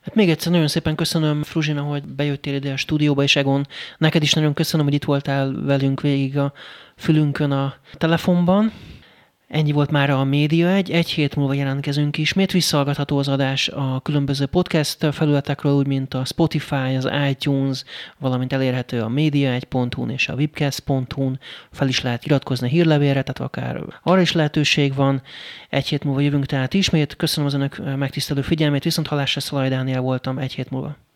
[0.00, 3.66] Hát még egyszer nagyon szépen köszönöm, Fruzsina, hogy bejöttél ide a stúdióba, és Egon,
[3.98, 6.52] neked is nagyon köszönöm, hogy itt voltál velünk végig a
[6.96, 8.72] fülünkön a telefonban.
[9.48, 14.00] Ennyi volt már a Média egy, egy hét múlva jelentkezünk ismét, visszahallgatható az adás a
[14.00, 17.84] különböző podcast felületekről, úgy mint a Spotify, az iTunes,
[18.18, 21.38] valamint elérhető a média1.hu-n és a webcast.hu-n,
[21.70, 25.22] fel is lehet iratkozni a hírlevélre, tehát akár arra is lehetőség van.
[25.68, 30.00] Egy hét múlva jövünk tehát ismét, köszönöm az önök megtisztelő figyelmét, viszont halásra Szalaj Dániel
[30.00, 30.38] voltam.
[30.38, 31.07] Egy hét múlva.